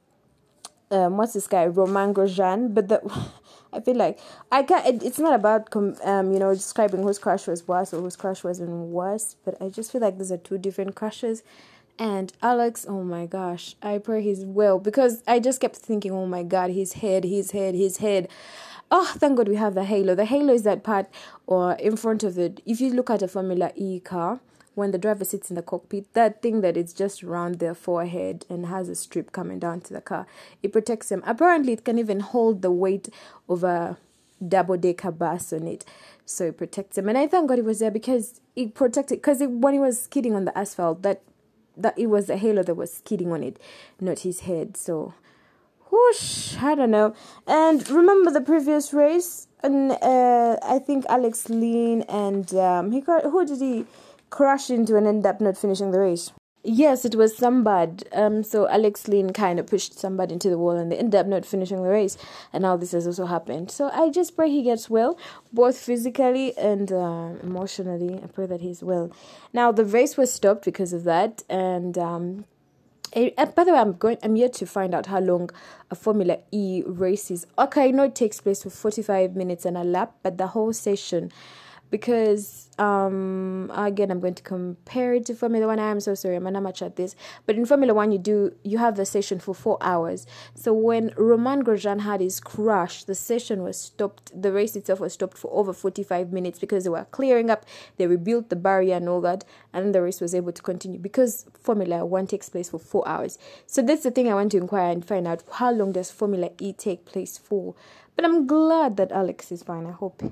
um, 0.94 1.18
what's 1.18 1.34
this 1.34 1.48
guy 1.48 1.66
Romain 1.66 2.14
Grosjean, 2.14 2.74
but 2.74 2.88
the 2.88 3.02
I 3.74 3.80
feel 3.80 3.96
like 3.96 4.20
I 4.52 4.64
can't. 4.64 4.86
It, 4.86 5.04
it's 5.04 5.20
not 5.20 5.34
about 5.34 5.70
com, 5.72 5.96
um 6.04 6.32
you 6.32 6.40
know 6.40 6.54
describing 6.54 7.04
whose 7.04 7.20
crash 7.20 7.48
was 7.48 7.68
worse 7.68 7.94
or 7.94 8.02
whose 8.02 8.16
crash 8.16 8.44
wasn't 8.44 8.70
worse, 8.70 9.36
but 9.44 9.62
I 9.62 9.70
just 9.70 9.92
feel 9.92 10.02
like 10.02 10.18
these 10.18 10.32
are 10.32 10.38
two 10.38 10.58
different 10.58 10.96
crashes. 10.96 11.44
And 12.00 12.34
Alex, 12.42 12.86
oh 12.90 13.04
my 13.04 13.26
gosh, 13.26 13.76
I 13.82 13.98
pray 14.00 14.22
he's 14.24 14.46
well 14.46 14.80
because 14.80 15.22
I 15.28 15.40
just 15.40 15.62
kept 15.62 15.76
thinking, 15.76 16.12
oh 16.12 16.26
my 16.26 16.44
god, 16.44 16.72
his 16.72 16.94
head, 16.94 17.24
his 17.24 17.52
head, 17.52 17.76
his 17.76 17.98
head. 17.98 18.30
Oh, 18.90 19.14
thank 19.18 19.38
God 19.38 19.48
we 19.48 19.56
have 19.56 19.74
the 19.76 19.86
halo. 19.86 20.14
The 20.14 20.26
halo 20.26 20.54
is 20.54 20.64
that 20.64 20.84
part 20.84 21.08
or 21.48 21.74
in 21.74 21.96
front 21.98 22.24
of 22.24 22.38
it. 22.38 22.62
If 22.66 22.82
you 22.82 22.92
look 22.94 23.10
at 23.10 23.22
a 23.22 23.28
Formula 23.28 23.72
E 23.76 24.00
car, 24.00 24.40
when 24.76 24.92
the 24.92 24.98
driver 24.98 25.24
sits 25.26 25.50
in 25.50 25.56
the 25.56 25.62
cockpit, 25.62 26.12
that 26.14 26.42
thing 26.42 26.62
that 26.62 26.76
is 26.78 26.94
just 26.94 27.24
around 27.24 27.60
their 27.60 27.76
forehead 27.76 28.46
and 28.50 28.66
has 28.68 28.90
a 28.90 28.96
strip 28.96 29.32
coming 29.32 29.60
down 29.60 29.82
to 29.82 29.94
the 29.94 30.02
car, 30.02 30.26
it 30.62 30.74
protects 30.74 31.10
them. 31.10 31.24
Apparently, 31.26 31.74
it 31.74 31.86
can 31.86 32.00
even 32.00 32.22
hold 32.22 32.62
the 32.62 32.72
weight 32.72 33.10
of 33.48 33.64
a 33.64 33.98
double 34.46 34.78
decker 34.78 35.12
bus 35.12 35.54
on 35.54 35.68
it, 35.68 35.86
so 36.26 36.46
it 36.46 36.58
protects 36.58 36.96
them. 36.96 37.08
And 37.08 37.18
I 37.18 37.28
thank 37.28 37.50
God 37.50 37.60
it 37.60 37.66
was 37.66 37.80
there 37.80 37.92
because 37.92 38.42
it 38.56 38.74
protected. 38.74 39.20
Because 39.20 39.42
when 39.42 39.74
he 39.74 39.80
was 39.80 40.02
skidding 40.02 40.34
on 40.34 40.46
the 40.46 40.58
asphalt, 40.58 41.02
that 41.04 41.22
that 41.76 41.98
it 41.98 42.08
was 42.08 42.28
the 42.28 42.38
halo 42.38 42.64
that 42.64 42.76
was 42.76 42.94
skidding 42.94 43.32
on 43.32 43.44
it, 43.44 43.60
not 44.00 44.20
his 44.20 44.42
head. 44.42 44.78
So, 44.78 45.14
whoosh, 45.90 46.56
I 46.58 46.76
don't 46.76 46.92
know. 46.92 47.16
And 47.48 47.88
remember 47.90 48.32
the 48.32 48.42
previous 48.42 48.94
race, 48.94 49.48
and 49.62 49.92
uh, 49.92 50.58
I 50.64 50.80
think 50.80 51.06
Alex 51.10 51.50
Lynn 51.50 52.04
and 52.04 52.54
um, 52.56 52.92
he 52.92 53.02
got 53.02 53.24
who 53.24 53.46
did 53.46 53.60
he? 53.60 53.86
Crashed 54.34 54.72
into 54.72 54.98
and 54.98 55.06
ended 55.06 55.28
up 55.28 55.42
not 55.42 55.60
finishing 55.60 55.92
the 55.92 56.00
race. 56.00 56.32
Yes, 56.64 57.06
it 57.06 57.14
was 57.14 57.38
Sam 57.38 57.64
Bird. 57.64 58.06
Um, 58.14 58.42
so 58.42 58.68
Alex 58.68 59.08
Lynn 59.08 59.32
kind 59.32 59.60
of 59.60 59.68
pushed 59.68 60.00
Sam 60.00 60.18
Bird 60.18 60.32
into 60.32 60.50
the 60.50 60.58
wall 60.58 60.72
and 60.72 60.92
they 60.92 60.98
ended 60.98 61.20
up 61.20 61.28
not 61.28 61.46
finishing 61.46 61.84
the 61.84 61.90
race. 61.90 62.18
And 62.52 62.64
now 62.64 62.76
this 62.76 62.94
has 62.94 63.06
also 63.06 63.28
happened. 63.28 63.70
So 63.70 63.92
I 63.94 64.10
just 64.10 64.36
pray 64.36 64.50
he 64.50 64.64
gets 64.64 64.90
well, 64.90 65.20
both 65.52 65.78
physically 65.78 66.58
and 66.58 66.92
uh, 66.92 67.34
emotionally. 67.44 68.24
I 68.24 68.26
pray 68.26 68.48
that 68.48 68.62
he's 68.62 68.82
well. 68.82 69.12
Now 69.54 69.72
the 69.72 69.86
race 69.86 70.18
was 70.18 70.34
stopped 70.34 70.66
because 70.66 70.94
of 70.94 71.04
that. 71.04 71.44
And 71.48 71.96
um, 72.00 72.46
by 73.14 73.64
the 73.64 73.72
way, 73.72 73.78
I'm 73.78 73.94
going. 73.94 74.18
I'm 74.24 74.36
yet 74.36 74.54
to 74.54 74.66
find 74.66 74.96
out 74.96 75.06
how 75.06 75.20
long 75.20 75.52
a 75.92 75.96
Formula 75.96 76.40
E 76.52 76.82
race 76.88 77.30
is. 77.30 77.46
Okay, 77.60 77.90
I 77.90 77.92
know 77.92 78.06
it 78.06 78.16
takes 78.16 78.42
place 78.42 78.64
for 78.64 78.72
45 78.72 79.36
minutes 79.36 79.64
and 79.64 79.78
a 79.78 79.84
lap, 79.84 80.16
but 80.24 80.40
the 80.40 80.48
whole 80.48 80.74
session 80.74 81.32
because 81.90 82.70
um 82.80 83.72
again 83.76 84.10
i'm 84.10 84.20
going 84.20 84.34
to 84.34 84.42
compare 84.42 85.14
it 85.14 85.26
to 85.26 85.36
formula 85.36 85.68
one. 85.68 85.80
I'm 85.80 86.00
so 86.00 86.16
sorry 86.16 86.36
i'm 86.36 86.48
an 86.48 86.56
amateur 86.56 86.86
at 86.86 86.96
this. 86.96 87.16
But 87.46 87.56
in 87.56 87.66
formula 87.66 87.94
one 87.94 88.12
you 88.12 88.18
do 88.18 88.56
you 88.64 88.80
have 88.80 88.96
the 88.96 89.06
session 89.06 89.40
for 89.40 89.54
four 89.54 89.78
hours. 89.82 90.26
So 90.56 90.74
when 90.74 91.14
Romain 91.18 91.62
Grosjean 91.62 92.02
had 92.02 92.20
his 92.20 92.40
crash 92.40 93.04
the 93.04 93.14
session 93.14 93.62
was 93.62 93.78
stopped 93.78 94.32
the 94.40 94.52
race 94.52 94.76
itself 94.76 95.00
was 95.00 95.14
stopped 95.14 95.38
for 95.38 95.52
over 95.54 95.72
45 95.72 96.34
minutes 96.34 96.58
because 96.58 96.84
they 96.84 96.90
were 96.90 97.06
clearing 97.06 97.50
up 97.50 97.66
they 97.98 98.08
rebuilt 98.08 98.50
the 98.50 98.56
barrier 98.56 98.96
and 98.96 99.08
all 99.08 99.22
that 99.22 99.46
and 99.72 99.94
the 99.94 100.02
race 100.02 100.20
was 100.20 100.34
able 100.34 100.52
to 100.52 100.62
continue 100.62 101.00
because 101.00 101.46
formula 101.60 102.06
one 102.06 102.26
takes 102.26 102.50
place 102.50 102.70
for 102.70 102.80
four 102.80 103.08
hours. 103.08 103.38
So 103.68 103.82
that's 103.82 104.04
the 104.04 104.12
thing 104.12 104.32
i 104.32 104.34
want 104.34 104.52
to 104.54 104.58
inquire 104.58 104.92
and 104.92 105.06
find 105.06 105.28
out 105.28 105.44
how 105.54 105.72
long 105.72 105.92
does 105.92 106.10
formula 106.10 106.50
e 106.60 106.74
take 106.74 107.06
place 107.06 107.38
for? 107.38 107.76
But 108.16 108.26
i'm 108.26 108.48
glad 108.48 108.98
that 108.98 109.12
alex 109.12 109.52
is 109.52 109.64
fine 109.64 109.86
i 109.86 109.92
hope 109.92 110.24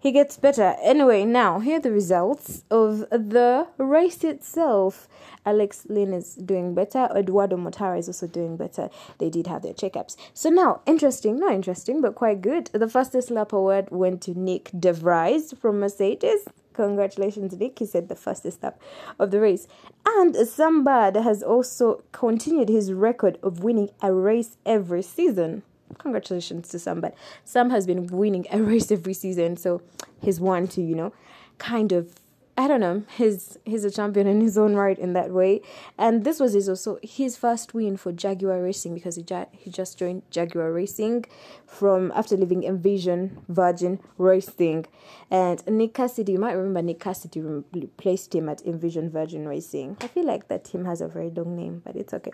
he 0.00 0.10
gets 0.12 0.36
better. 0.38 0.76
Anyway, 0.82 1.24
now 1.24 1.60
here 1.60 1.76
are 1.76 1.80
the 1.80 1.92
results 1.92 2.64
of 2.70 3.00
the 3.10 3.66
race 3.76 4.24
itself. 4.24 5.06
Alex 5.46 5.86
Lynn 5.88 6.12
is 6.12 6.34
doing 6.34 6.74
better. 6.74 7.08
Eduardo 7.14 7.56
Mortara 7.56 7.98
is 7.98 8.08
also 8.08 8.26
doing 8.26 8.56
better. 8.56 8.88
They 9.18 9.30
did 9.30 9.46
have 9.46 9.62
their 9.62 9.74
checkups. 9.74 10.16
So 10.34 10.48
now, 10.48 10.80
interesting, 10.86 11.38
not 11.38 11.52
interesting, 11.52 12.00
but 12.00 12.14
quite 12.14 12.40
good. 12.40 12.70
The 12.72 12.88
fastest 12.88 13.30
lap 13.30 13.52
award 13.52 13.88
went 13.90 14.22
to 14.22 14.32
Nyck 14.32 14.78
de 14.78 14.92
Vries 14.92 15.52
from 15.52 15.80
Mercedes. 15.80 16.48
Congratulations, 16.72 17.58
Nick. 17.58 17.78
He 17.78 17.84
said 17.84 18.08
the 18.08 18.16
fastest 18.16 18.58
step 18.58 18.80
of 19.18 19.30
the 19.30 19.40
race. 19.40 19.66
And 20.06 20.34
Sam 20.48 20.82
Bird 20.82 21.16
has 21.16 21.42
also 21.42 22.02
continued 22.12 22.70
his 22.70 22.92
record 22.92 23.38
of 23.42 23.62
winning 23.62 23.90
a 24.00 24.14
race 24.14 24.56
every 24.64 25.02
season. 25.02 25.62
Congratulations 25.98 26.68
to 26.68 26.78
Sam, 26.78 27.00
but 27.00 27.14
Sam 27.44 27.70
has 27.70 27.86
been 27.86 28.06
winning 28.06 28.46
a 28.50 28.62
race 28.62 28.90
every 28.90 29.14
season, 29.14 29.56
so 29.56 29.82
he's 30.20 30.40
one 30.40 30.68
to, 30.68 30.82
you 30.82 30.94
know, 30.94 31.12
kind 31.58 31.92
of 31.92 32.14
I 32.60 32.68
don't 32.68 32.80
know. 32.80 33.04
He's 33.16 33.56
he's 33.64 33.84
a 33.84 33.90
champion 33.90 34.26
in 34.26 34.42
his 34.42 34.58
own 34.58 34.74
right 34.74 34.98
in 34.98 35.14
that 35.14 35.30
way, 35.30 35.62
and 35.96 36.24
this 36.24 36.38
was 36.38 36.52
his 36.52 36.68
also 36.68 36.98
his 37.02 37.34
first 37.34 37.72
win 37.72 37.96
for 37.96 38.12
Jaguar 38.12 38.60
Racing 38.60 38.92
because 38.92 39.16
he 39.16 39.24
ja- 39.26 39.46
he 39.50 39.70
just 39.70 39.98
joined 39.98 40.24
Jaguar 40.30 40.70
Racing 40.70 41.24
from 41.64 42.12
after 42.14 42.36
leaving 42.36 42.64
Envision 42.64 43.38
Virgin 43.48 43.98
Racing, 44.18 44.84
and 45.30 45.66
Nick 45.66 45.94
Cassidy. 45.94 46.32
You 46.32 46.38
might 46.38 46.52
remember 46.52 46.82
Nick 46.82 47.00
Cassidy 47.00 47.40
replaced 47.40 48.34
him 48.34 48.46
at 48.50 48.60
Envision 48.66 49.08
Virgin 49.08 49.48
Racing. 49.48 49.96
I 50.02 50.08
feel 50.08 50.26
like 50.26 50.48
that 50.48 50.64
team 50.64 50.84
has 50.84 51.00
a 51.00 51.08
very 51.08 51.30
long 51.30 51.56
name, 51.56 51.80
but 51.82 51.96
it's 51.96 52.12
okay. 52.12 52.32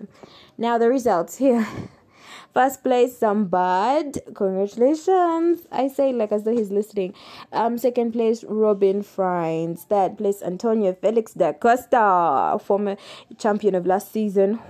Now 0.59 0.77
the 0.77 0.89
results 0.89 1.37
here. 1.37 1.69
First 2.53 2.83
place, 2.83 3.19
Bird. 3.21 4.19
Congratulations. 4.35 5.67
I 5.71 5.89
say 5.89 6.13
like 6.13 6.33
as 6.33 6.45
though 6.45 6.57
he's 6.57 6.71
listening. 6.71 7.15
Um, 7.53 7.79
second 7.79 8.13
place, 8.13 8.45
Robin 8.45 9.03
Frijns. 9.03 9.81
Third 9.81 10.19
place, 10.19 10.43
Antonio 10.43 10.93
Felix 10.95 11.35
da 11.35 11.53
Costa, 11.53 12.59
former 12.63 12.97
champion 13.39 13.75
of 13.75 13.87
last 13.87 14.13
season. 14.13 14.61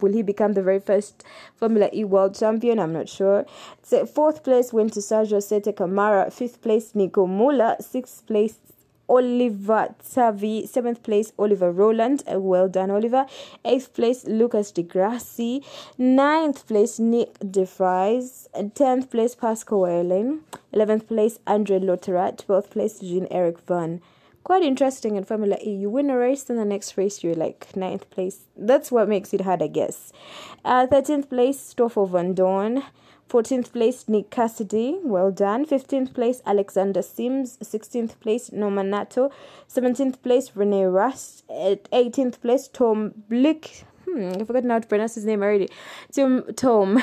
Will 0.00 0.12
he 0.12 0.22
become 0.22 0.54
the 0.54 0.62
very 0.62 0.80
first 0.80 1.22
Formula 1.54 1.88
E 1.92 2.04
world 2.04 2.34
champion? 2.34 2.78
I'm 2.78 2.92
not 2.92 3.08
sure. 3.08 3.46
So 3.82 4.04
fourth 4.06 4.42
place 4.42 4.72
went 4.72 4.92
to 4.94 5.00
Sergio 5.00 5.42
Sette 5.42 5.74
Camara. 5.76 6.30
Fifth 6.30 6.60
place, 6.62 6.94
Nico 6.94 7.26
Muller. 7.26 7.76
Sixth 7.80 8.26
place, 8.26 8.58
Oliver 9.08 9.94
Turvey. 10.14 10.66
Seventh 10.66 11.02
place, 11.02 11.32
Oliver 11.38 11.70
Rowland. 11.70 12.22
Uh, 12.32 12.40
well 12.40 12.68
done, 12.68 12.90
Oliver. 12.90 13.26
Eighth 13.64 13.92
place, 13.94 14.24
Lucas 14.26 14.70
di 14.72 14.82
Grassi. 14.82 15.62
Ninth 15.98 16.66
place, 16.66 16.98
Nyck 16.98 17.50
de 17.50 17.64
Vries. 17.64 18.48
Tenth 18.74 19.10
place, 19.10 19.34
Pascal 19.34 19.80
Wehrlein. 19.80 20.40
Eleventh 20.72 21.06
place, 21.08 21.38
Andre 21.46 21.78
Lotterer. 21.78 22.36
Twelfth 22.36 22.70
place, 22.70 23.00
Jean 23.00 23.26
Eric 23.30 23.58
Vergne. 23.66 24.00
Quite 24.44 24.62
interesting 24.62 25.16
in 25.16 25.24
Formula 25.24 25.56
E. 25.64 25.74
You 25.74 25.88
win 25.88 26.10
a 26.10 26.18
race, 26.18 26.42
then 26.42 26.58
the 26.58 26.66
next 26.66 26.98
race 26.98 27.24
you're 27.24 27.34
like 27.34 27.74
ninth 27.74 28.10
place. 28.10 28.40
That's 28.54 28.92
what 28.92 29.08
makes 29.08 29.32
it 29.32 29.40
hard, 29.40 29.62
I 29.62 29.68
guess. 29.68 30.12
Uh, 30.64 30.86
13th 30.86 31.30
place, 31.30 31.58
Stoffel 31.58 32.06
Vandoorne. 32.06 32.82
14th 33.34 33.72
place, 33.72 34.08
Nick 34.08 34.30
Cassidy. 34.30 35.00
Well 35.02 35.32
done. 35.32 35.66
15th 35.66 36.14
place, 36.14 36.40
Alexander 36.46 37.02
Sims. 37.02 37.58
16th 37.58 38.20
place, 38.20 38.52
Norman 38.52 38.90
Nato. 38.90 39.28
17th 39.68 40.22
place, 40.22 40.52
Rene 40.54 40.84
Rast. 40.84 41.44
18th 41.48 42.40
place, 42.40 42.68
Tom 42.68 43.12
Blick. 43.28 43.86
Hmm, 44.04 44.34
I 44.40 44.44
forgot 44.44 44.64
how 44.64 44.78
to 44.78 44.86
pronounce 44.86 45.16
his 45.16 45.24
name 45.24 45.42
already. 45.42 45.68
Tom, 46.12 46.44
Tom. 46.56 47.02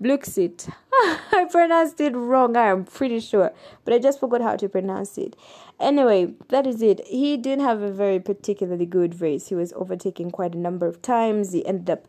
Bluxit. 0.00 0.70
I 0.92 1.46
pronounced 1.50 2.00
it 2.00 2.16
wrong, 2.16 2.56
I 2.56 2.68
am 2.68 2.86
pretty 2.86 3.20
sure. 3.20 3.52
But 3.84 3.92
I 3.92 3.98
just 3.98 4.18
forgot 4.18 4.40
how 4.40 4.56
to 4.56 4.66
pronounce 4.66 5.18
it. 5.18 5.36
Anyway, 5.78 6.32
that 6.48 6.66
is 6.66 6.80
it. 6.80 7.06
He 7.06 7.36
didn't 7.36 7.66
have 7.66 7.82
a 7.82 7.92
very 7.92 8.18
particularly 8.18 8.86
good 8.86 9.20
race. 9.20 9.48
He 9.48 9.54
was 9.54 9.74
overtaken 9.74 10.30
quite 10.30 10.54
a 10.54 10.58
number 10.58 10.86
of 10.86 11.02
times. 11.02 11.52
He 11.52 11.66
ended 11.66 11.90
up 11.90 12.06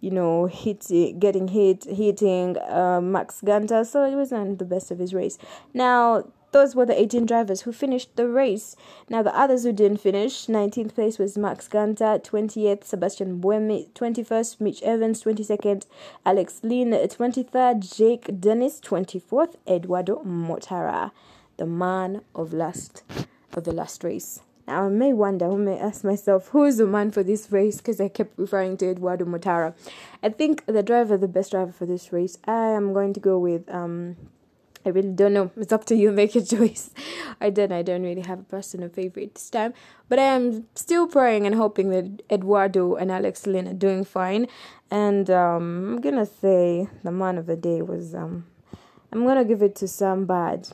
you 0.00 0.10
know, 0.10 0.46
hitting, 0.46 1.18
getting 1.18 1.48
hit, 1.48 1.84
hitting 1.84 2.56
uh, 2.58 3.00
Max 3.00 3.40
Günther. 3.44 3.86
So 3.86 4.04
it 4.04 4.14
wasn't 4.14 4.58
the 4.58 4.64
best 4.64 4.90
of 4.90 4.98
his 4.98 5.14
race. 5.14 5.38
Now, 5.74 6.24
those 6.52 6.74
were 6.74 6.86
the 6.86 7.00
18 7.00 7.26
drivers 7.26 7.62
who 7.62 7.72
finished 7.72 8.16
the 8.16 8.28
race. 8.28 8.74
Now, 9.08 9.22
the 9.22 9.36
others 9.36 9.62
who 9.62 9.72
didn't 9.72 9.98
finish 9.98 10.46
19th 10.46 10.94
place 10.94 11.18
was 11.18 11.38
Max 11.38 11.68
Günther, 11.68 12.22
20th, 12.24 12.84
Sebastian 12.84 13.40
Buemi, 13.40 13.88
21st, 13.92 14.60
Mitch 14.60 14.82
Evans, 14.82 15.22
22nd, 15.22 15.86
Alex 16.26 16.60
Lynn, 16.62 16.90
23rd, 16.90 17.96
Jake 17.96 18.40
Dennis, 18.40 18.80
24th, 18.80 19.54
Eduardo 19.68 20.22
Mortara, 20.24 21.12
the 21.56 21.66
man 21.66 22.22
of 22.34 22.52
last 22.52 23.04
of 23.52 23.64
the 23.64 23.72
last 23.72 24.04
race. 24.04 24.40
Now 24.70 24.84
I 24.84 24.88
may 24.88 25.12
wonder, 25.12 25.50
I 25.50 25.56
may 25.56 25.80
ask 25.80 26.04
myself, 26.04 26.50
who 26.50 26.62
is 26.62 26.76
the 26.76 26.86
man 26.86 27.10
for 27.10 27.24
this 27.24 27.50
race? 27.50 27.78
Because 27.78 28.00
I 28.00 28.06
kept 28.06 28.38
referring 28.38 28.76
to 28.76 28.90
Eduardo 28.92 29.24
Mortara. 29.24 29.74
I 30.22 30.28
think 30.28 30.64
the 30.66 30.84
driver, 30.84 31.16
the 31.16 31.26
best 31.26 31.50
driver 31.50 31.72
for 31.72 31.86
this 31.86 32.12
race, 32.12 32.38
I 32.44 32.68
am 32.68 32.92
going 32.92 33.12
to 33.14 33.18
go 33.18 33.36
with. 33.36 33.68
Um, 33.68 34.14
I 34.86 34.90
really 34.90 35.10
don't 35.10 35.32
know. 35.32 35.50
It's 35.56 35.72
up 35.72 35.86
to 35.86 35.96
you. 35.96 36.12
Make 36.22 36.36
a 36.36 36.40
choice. 36.40 36.90
I 37.40 37.50
don't. 37.50 37.72
I 37.72 37.82
don't 37.82 38.04
really 38.04 38.22
have 38.22 38.38
a 38.38 38.44
personal 38.44 38.88
favorite 38.88 39.34
this 39.34 39.50
time, 39.50 39.74
but 40.08 40.20
I 40.20 40.26
am 40.36 40.66
still 40.76 41.08
praying 41.08 41.46
and 41.46 41.56
hoping 41.56 41.90
that 41.90 42.22
Eduardo 42.30 42.94
and 42.94 43.10
Alex 43.10 43.48
Lynn 43.48 43.66
are 43.66 43.74
doing 43.74 44.04
fine. 44.04 44.46
And 44.88 45.28
um, 45.30 45.94
I'm 45.94 46.00
gonna 46.00 46.26
say 46.26 46.86
the 47.02 47.10
man 47.10 47.38
of 47.38 47.46
the 47.46 47.56
day 47.56 47.82
was. 47.82 48.14
Um, 48.14 48.46
I'm 49.10 49.26
gonna 49.26 49.44
give 49.44 49.62
it 49.62 49.74
to 49.76 49.88
Sam 49.88 50.26
Bird. 50.26 50.68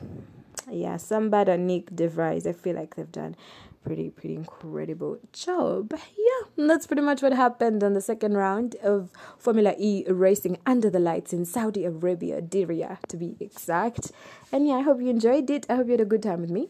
Yeah, 0.71 0.99
Sam 0.99 1.31
Bird 1.31 1.49
and 1.49 1.71
Nyck 1.71 1.95
de 1.95 2.09
Vries. 2.09 2.47
I 2.47 2.53
feel 2.53 2.75
like 2.75 2.97
they've 2.97 3.11
done 3.11 3.37
pretty 3.87 4.11
pretty 4.11 4.35
incredible 4.35 5.18
job 5.33 5.92
yeah 6.18 6.66
that's 6.66 6.88
pretty 6.88 7.03
much 7.03 7.22
what 7.22 7.33
happened 7.33 7.85
on 7.85 7.94
the 7.94 8.01
second 8.01 8.37
round 8.37 8.75
of 8.83 9.11
formula 9.38 9.75
e 9.79 10.05
racing 10.09 10.59
under 10.66 10.90
the 10.90 10.99
lights 10.99 11.33
in 11.33 11.44
saudi 11.44 11.85
arabia 11.85 12.42
diriyah 12.42 12.99
to 13.07 13.16
be 13.16 13.37
exact 13.38 14.11
and 14.51 14.66
yeah 14.66 14.75
i 14.75 14.81
hope 14.81 15.01
you 15.01 15.09
enjoyed 15.09 15.49
it 15.49 15.64
i 15.70 15.77
hope 15.77 15.87
you 15.87 15.92
had 15.92 16.01
a 16.01 16.12
good 16.14 16.22
time 16.22 16.40
with 16.40 16.51
me 16.51 16.68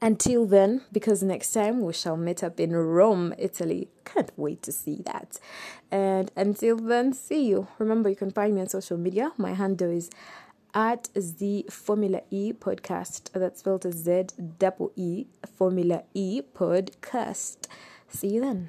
until 0.00 0.46
then, 0.46 0.82
because 0.92 1.24
next 1.24 1.50
time 1.50 1.80
we 1.80 1.92
shall 1.92 2.16
meet 2.16 2.44
up 2.44 2.60
in 2.60 2.72
Rome, 2.72 3.34
Italy. 3.36 3.88
Can't 4.04 4.30
wait 4.36 4.62
to 4.62 4.70
see 4.70 5.02
that. 5.06 5.40
And 5.90 6.30
until 6.36 6.76
then, 6.76 7.12
see 7.12 7.48
you. 7.48 7.66
Remember, 7.80 8.08
you 8.08 8.14
can 8.14 8.30
find 8.30 8.54
me 8.54 8.60
on 8.60 8.68
social 8.68 8.96
media. 8.96 9.32
My 9.36 9.54
handle 9.54 9.90
is 9.90 10.08
at 10.78 11.08
the 11.14 11.66
Formula 11.68 12.20
E 12.30 12.52
podcast. 12.52 13.32
That's 13.32 13.58
spelled 13.58 13.84
as 13.84 13.96
Z 13.96 14.26
double 14.60 14.92
E 14.94 15.26
Formula 15.56 16.04
E 16.14 16.40
podcast. 16.54 17.66
See 18.08 18.28
you 18.28 18.40
then. 18.42 18.68